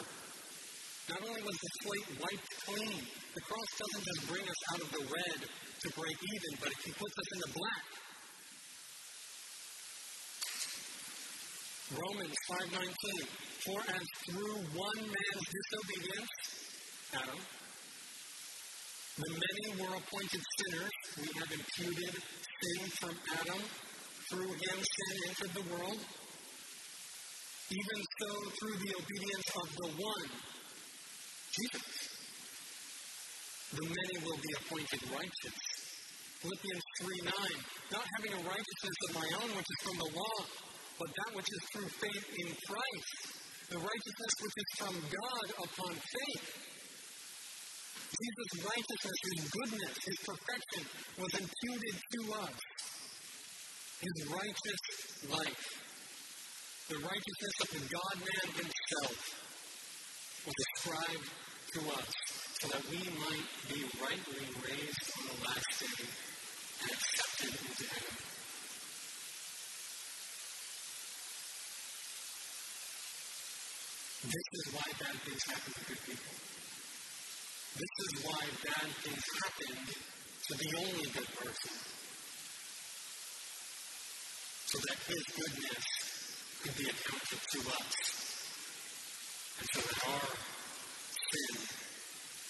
not 1.10 1.22
only 1.26 1.42
was 1.42 1.58
the 1.58 1.72
slate 1.82 2.10
wiped 2.22 2.50
clean, 2.66 3.02
the 3.34 3.42
cross 3.42 3.70
doesn't 3.82 4.06
just 4.06 4.22
bring 4.30 4.46
us 4.46 4.62
out 4.74 4.82
of 4.86 4.90
the 4.94 5.04
red 5.10 5.40
to 5.42 5.88
break 5.98 6.18
even, 6.22 6.52
but 6.62 6.70
it 6.70 6.94
puts 6.94 7.16
us 7.18 7.30
in 7.34 7.40
the 7.50 7.52
black. 7.58 7.86
Romans 11.90 12.36
5.19 12.78 12.94
For 13.66 13.80
as 13.90 14.06
through 14.30 14.58
one 14.78 15.02
man's 15.02 15.46
disobedience, 15.50 16.34
Adam, 17.18 17.42
the 19.18 19.32
many 19.34 19.82
were 19.82 19.96
appointed 19.98 20.44
sinners, 20.46 20.96
we 21.18 21.28
have 21.42 21.52
imputed 21.52 22.14
sin 22.22 22.82
from 23.02 23.16
Adam. 23.34 23.62
Through 24.30 24.54
him 24.54 24.78
sin 24.78 25.16
entered 25.28 25.54
the 25.58 25.66
world. 25.74 26.00
Even 27.70 28.00
so, 28.22 28.30
through 28.62 28.78
the 28.78 28.94
obedience 28.94 29.50
of 29.58 29.68
the 29.76 29.90
one, 29.98 30.30
Jesus, 31.60 32.10
the 33.76 33.84
many 33.84 34.16
will 34.24 34.40
be 34.40 34.52
appointed 34.64 35.02
righteous. 35.12 35.58
Philippians 36.40 36.84
3 37.04 37.22
9, 37.28 37.34
not 37.92 38.06
having 38.16 38.32
a 38.32 38.42
righteousness 38.48 38.98
of 39.10 39.16
my 39.16 39.28
own, 39.44 39.50
which 39.60 39.68
is 39.68 39.80
from 39.84 39.98
the 40.00 40.12
law, 40.16 40.40
but 41.00 41.10
that 41.12 41.36
which 41.36 41.50
is 41.52 41.62
through 41.74 41.90
faith 42.00 42.26
in 42.40 42.48
Christ, 42.64 43.12
the 43.70 43.80
righteousness 43.80 44.34
which 44.40 44.58
is 44.58 44.70
from 44.80 44.96
God 45.04 45.48
upon 45.68 45.94
faith. 46.00 46.48
Jesus' 48.10 48.66
righteousness, 48.66 49.18
his 49.24 49.42
goodness, 49.52 49.96
his 50.00 50.20
perfection 50.24 50.84
was 51.20 51.32
imputed 51.40 51.96
to 52.00 52.22
us. 52.40 52.56
his 54.00 54.28
righteous 54.32 54.82
life, 55.28 55.64
the 56.88 57.00
righteousness 57.04 57.56
of 57.62 57.70
the 57.76 57.84
God 57.92 58.16
man 58.24 58.48
himself, 58.56 59.16
was 60.48 60.56
ascribed 60.56 61.28
to 61.74 61.82
us 61.92 62.10
so 62.62 62.68
that 62.68 62.82
we 62.90 62.98
might 62.98 63.50
be 63.70 63.86
rightly 64.02 64.46
raised 64.66 65.06
on 65.20 65.26
the 65.30 65.38
last 65.46 65.70
day 65.78 66.02
and 66.82 66.90
accepted 66.90 67.54
into 67.54 67.86
heaven. 67.94 68.16
This 74.26 74.48
is 74.52 74.66
why 74.74 74.88
bad 74.98 75.16
things 75.22 75.44
happen 75.46 75.74
to 75.74 75.84
good 75.86 76.02
people. 76.10 76.36
This 77.78 77.94
is 78.02 78.26
why 78.26 78.42
bad 78.66 78.90
things 79.06 79.26
happen 79.38 79.76
to 79.86 80.54
the 80.58 80.70
only 80.74 81.06
good 81.14 81.30
person. 81.38 81.76
So 84.66 84.78
that 84.90 84.98
his 85.06 85.24
goodness 85.38 85.86
could 86.64 86.76
be 86.78 86.90
accounted 86.90 87.42
to 87.46 87.60
us. 87.78 87.94
And 89.60 89.68
so 89.70 89.82
that 89.82 90.00
our 90.10 90.59
sin 91.30 91.62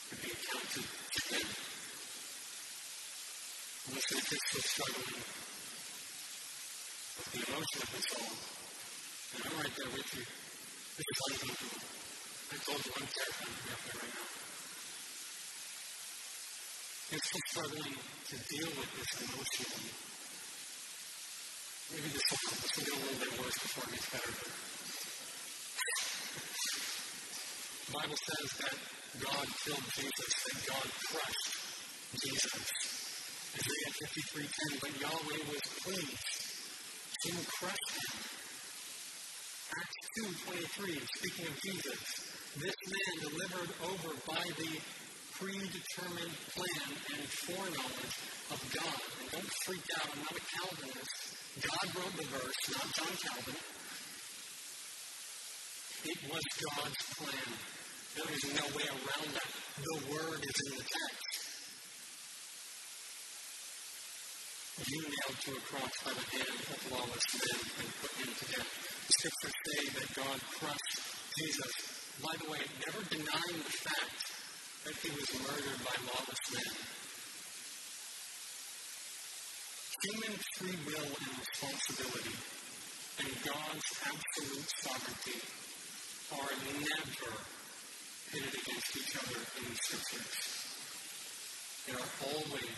could 0.09 0.21
be 0.23 0.32
accounted 0.32 0.88
to 0.88 1.19
him. 1.36 1.47
Listen, 3.91 4.17
if 4.17 4.27
you're 4.32 4.45
still 4.47 4.63
struggling 4.63 5.19
with 7.19 7.27
the 7.34 7.39
emotion 7.43 7.80
of 7.84 7.89
this 7.91 8.07
all, 8.15 8.36
and 9.36 9.41
I'm 9.43 9.55
right 9.59 9.75
there 9.75 9.91
with 9.91 10.09
you. 10.15 10.23
This 10.23 11.07
is 11.11 11.19
uncomfortable. 11.27 11.82
I 12.49 12.55
told 12.63 12.80
you 12.80 12.91
I'm 12.95 13.09
terrified 13.11 13.51
to 13.51 13.59
be 13.59 13.71
up 13.75 13.82
there 13.84 13.99
right 13.99 14.15
now. 14.15 14.27
You're 17.09 17.25
still 17.27 17.45
struggling 17.51 17.99
to 17.99 18.36
deal 18.47 18.69
with 18.80 18.89
this 18.95 19.11
emotionally. 19.27 19.91
Maybe 21.89 22.09
this 22.15 22.25
will, 22.32 22.47
this 22.63 22.71
will 22.80 22.86
get 22.86 22.95
a 22.95 23.01
little 23.03 23.19
bit 23.27 23.32
worse 23.43 23.59
before 23.59 23.86
it 23.89 23.97
gets 23.97 24.07
better. 24.07 24.78
The 27.90 27.98
Bible 27.98 28.22
says 28.22 28.50
that 28.62 28.78
God 29.18 29.48
killed 29.66 29.88
Jesus, 29.98 30.32
that 30.46 30.62
God 30.70 30.88
crushed 31.10 31.50
Jesus. 32.22 32.62
Isaiah 33.58 33.94
53.10, 34.06 34.78
but 34.78 34.94
Yahweh 35.02 35.42
was 35.50 35.66
pleased 35.82 36.30
to 37.26 37.32
crush 37.50 37.86
him. 37.98 38.14
Acts 39.74 40.06
2.23, 40.22 41.02
speaking 41.18 41.48
of 41.50 41.56
Jesus, 41.66 42.02
this 42.62 42.78
man 42.94 43.14
delivered 43.26 43.74
over 43.82 44.14
by 44.22 44.46
the 44.54 44.72
predetermined 45.34 46.38
plan 46.54 46.90
and 46.94 47.26
foreknowledge 47.42 48.18
of 48.54 48.60
God. 48.70 49.02
And 49.18 49.32
don't 49.34 49.52
freak 49.66 49.88
out, 49.98 50.14
I'm 50.14 50.22
not 50.30 50.38
a 50.38 50.46
Calvinist. 50.46 51.18
God 51.58 51.86
wrote 51.98 52.16
the 52.22 52.28
verse, 52.38 52.60
not 52.70 52.86
John 52.94 53.18
Calvin. 53.18 53.58
It 56.06 56.20
was 56.32 56.44
God's 56.64 57.04
plan. 57.18 57.78
There 58.20 58.36
is 58.36 58.51
no 58.51 58.67
way 58.76 58.84
around 58.84 59.32
that. 59.32 59.49
The 59.80 59.97
word 60.11 60.43
is 60.43 60.57
in 60.67 60.72
the 60.76 60.84
text. 60.84 61.32
You 64.91 65.01
nailed 65.07 65.39
to 65.39 65.51
a 65.55 65.61
cross 65.63 65.95
by 66.03 66.11
the 66.11 66.26
hand 66.36 66.59
of 66.67 66.80
lawless 66.91 67.28
men 67.39 67.59
and 67.80 67.89
put 68.03 68.11
him 68.20 68.28
to 68.28 68.45
death. 68.51 68.72
Scriptures 69.07 69.55
say 69.55 69.82
that 69.95 70.07
God 70.20 70.39
crushed 70.51 70.99
Jesus. 71.39 71.74
By 72.20 72.36
the 72.43 72.51
way, 72.51 72.59
never 72.59 73.07
denying 73.07 73.59
the 73.63 73.76
fact 73.88 74.20
that 74.84 74.95
he 74.99 75.09
was 75.15 75.30
murdered 75.39 75.80
by 75.80 75.95
lawless 76.11 76.43
men. 76.51 76.76
Human 80.03 80.36
free 80.59 80.80
will 80.91 81.07
and 81.07 81.34
responsibility 81.39 82.36
and 83.24 83.32
God's 83.47 83.89
absolute 84.03 84.70
sovereignty 84.84 85.39
are 86.36 86.51
never 86.84 87.59
pitted 88.32 88.53
against 88.53 88.97
each 88.97 89.15
other 89.17 89.41
in 89.57 89.63
the 89.65 89.75
scriptures. 89.75 90.38
They 91.86 91.93
are 91.97 92.11
always 92.30 92.77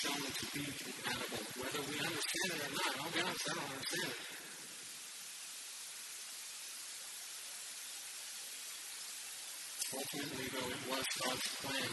shown 0.00 0.24
to 0.24 0.44
be 0.56 0.64
compatible, 0.64 1.44
whether 1.60 1.82
we 1.84 1.96
understand 2.00 2.48
it 2.48 2.64
or 2.64 2.72
not. 2.72 2.92
I'll 2.96 3.12
be 3.12 3.20
honest, 3.20 3.44
I 3.44 3.54
don't 3.60 3.68
understand 3.68 4.08
it. 4.08 4.20
Ultimately, 9.94 10.46
though, 10.48 10.70
it 10.72 10.82
was 10.88 11.06
God's 11.20 11.48
plan 11.60 11.92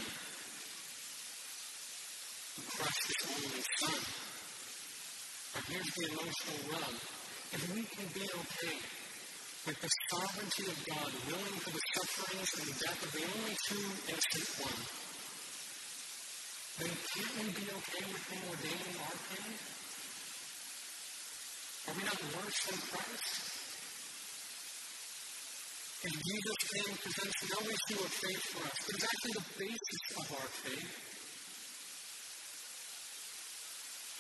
to 2.55 2.61
crush 2.71 2.99
his 3.03 3.21
only 3.35 3.63
son. 3.83 3.99
But 5.51 5.63
here's 5.67 5.91
the 5.91 6.05
emotional 6.07 6.59
rub. 6.71 6.95
If 7.51 7.61
we 7.75 7.83
can 7.83 8.07
be 8.15 8.23
okay 8.31 9.00
with 9.65 9.77
the 9.77 9.91
sovereignty 10.09 10.65
of 10.73 10.77
God, 10.89 11.11
willing 11.29 11.57
for 11.61 11.69
the 11.69 11.83
sufferings 11.93 12.49
and 12.57 12.65
the 12.65 12.77
death 12.81 12.97
of 12.97 13.11
the 13.13 13.21
only 13.29 13.55
true 13.69 13.93
innocent 14.09 14.49
one, 14.57 14.81
then 16.81 16.89
can't 16.97 17.33
we 17.37 17.45
be 17.61 17.65
okay 17.69 18.03
with 18.09 18.25
him 18.25 18.41
ordaining 18.49 18.97
our 19.05 19.17
pain? 19.29 19.53
Are 21.85 21.93
we 21.93 22.03
not 22.09 22.21
worse 22.41 22.59
than 22.73 22.79
Christ? 22.89 23.33
And 26.01 26.13
Jesus 26.17 26.57
came 26.65 26.97
presents 26.97 27.39
no 27.45 27.59
issue 27.61 28.01
of 28.01 28.09
faith 28.17 28.43
for 28.57 28.65
us, 28.65 28.79
but 28.81 28.97
actually 28.97 29.35
the 29.37 29.45
basis 29.61 30.03
of 30.17 30.25
our 30.41 30.49
faith. 30.65 30.93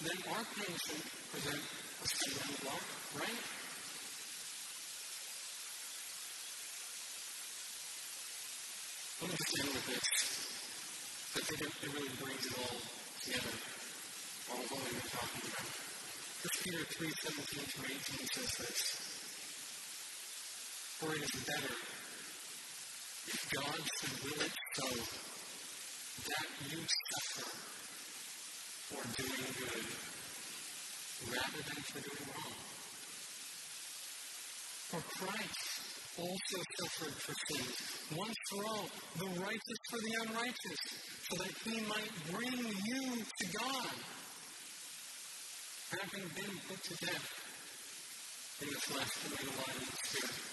Then 0.05 0.17
our 0.37 0.45
pain 0.53 0.73
should 0.85 1.01
present 1.33 1.61
a 1.65 2.05
stumbling 2.05 2.57
block, 2.61 2.85
right? 3.17 3.60
Me 9.21 9.27
just 9.29 9.59
end 9.61 9.69
with 9.69 9.85
this. 9.85 10.09
I 11.37 11.41
think 11.45 11.61
it, 11.61 11.69
it 11.69 11.93
really 11.93 12.09
brings 12.17 12.41
it 12.41 12.57
all 12.57 12.73
together. 13.21 13.53
What 14.49 14.65
we've 14.65 14.97
been 14.97 15.13
talking 15.13 15.45
about. 15.45 15.69
1 16.41 16.49
Peter 16.65 16.81
3 16.89 17.05
17 17.05 17.69
through 17.69 17.85
18 17.85 18.33
says 18.33 18.51
this. 18.57 18.81
For 20.97 21.13
it 21.13 21.21
is 21.21 21.37
better 21.37 21.75
if 23.29 23.41
God 23.53 23.77
should 23.77 24.17
will 24.25 24.41
it 24.41 24.53
so 24.73 24.89
that 26.25 26.47
you 26.65 26.81
suffer 26.81 27.45
for 28.89 29.05
doing 29.21 29.53
good 29.53 29.85
rather 31.29 31.61
than 31.61 31.79
for 31.93 32.01
doing 32.01 32.25
wrong. 32.25 32.57
For 34.89 35.01
Christ 35.13 35.70
also 36.17 36.57
suffered 36.79 37.15
for 37.21 37.33
sins, 37.47 37.75
once 38.15 38.35
for 38.49 38.63
all, 38.65 38.87
the 39.17 39.29
righteous 39.41 39.79
for 39.89 39.99
the 39.99 40.13
unrighteous, 40.27 40.81
so 41.29 41.43
that 41.43 41.53
he 41.63 41.79
might 41.87 42.13
bring 42.31 42.59
you 42.59 43.03
to 43.15 43.45
God, 43.57 43.95
having 45.91 46.27
been 46.35 46.55
put 46.67 46.83
to 46.83 47.05
death 47.05 47.27
in 48.61 48.67
the 48.67 48.79
flesh 48.79 49.11
to 49.23 49.29
make 49.29 49.55
alive 49.55 49.77
in 49.79 49.85
the 49.85 50.07
spirit 50.07 50.51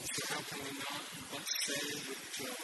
so 0.00 0.34
how 0.34 0.40
can 0.48 0.58
we 0.64 0.72
not 0.80 1.02
but 1.30 1.44
say 1.44 1.86
with 2.08 2.24
Job, 2.32 2.56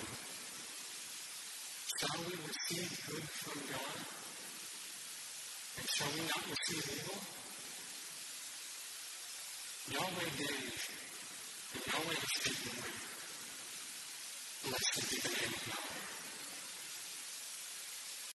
shall 2.01 2.21
we 2.25 2.33
receive 2.33 2.91
good 3.07 3.27
from 3.29 3.61
God? 3.71 3.99
And 5.79 5.87
shall 5.95 6.11
we 6.17 6.21
not 6.27 6.43
receive 6.49 6.85
evil? 6.97 7.46
Yahweh 9.89 10.31
gave, 10.37 10.89
and 11.75 11.87
Yahweh 11.87 12.19
has 12.19 12.33
taken 12.43 12.75
away. 12.75 12.91
Blessed 14.67 14.99
be 15.11 15.17
the 15.23 15.29
name 15.29 15.55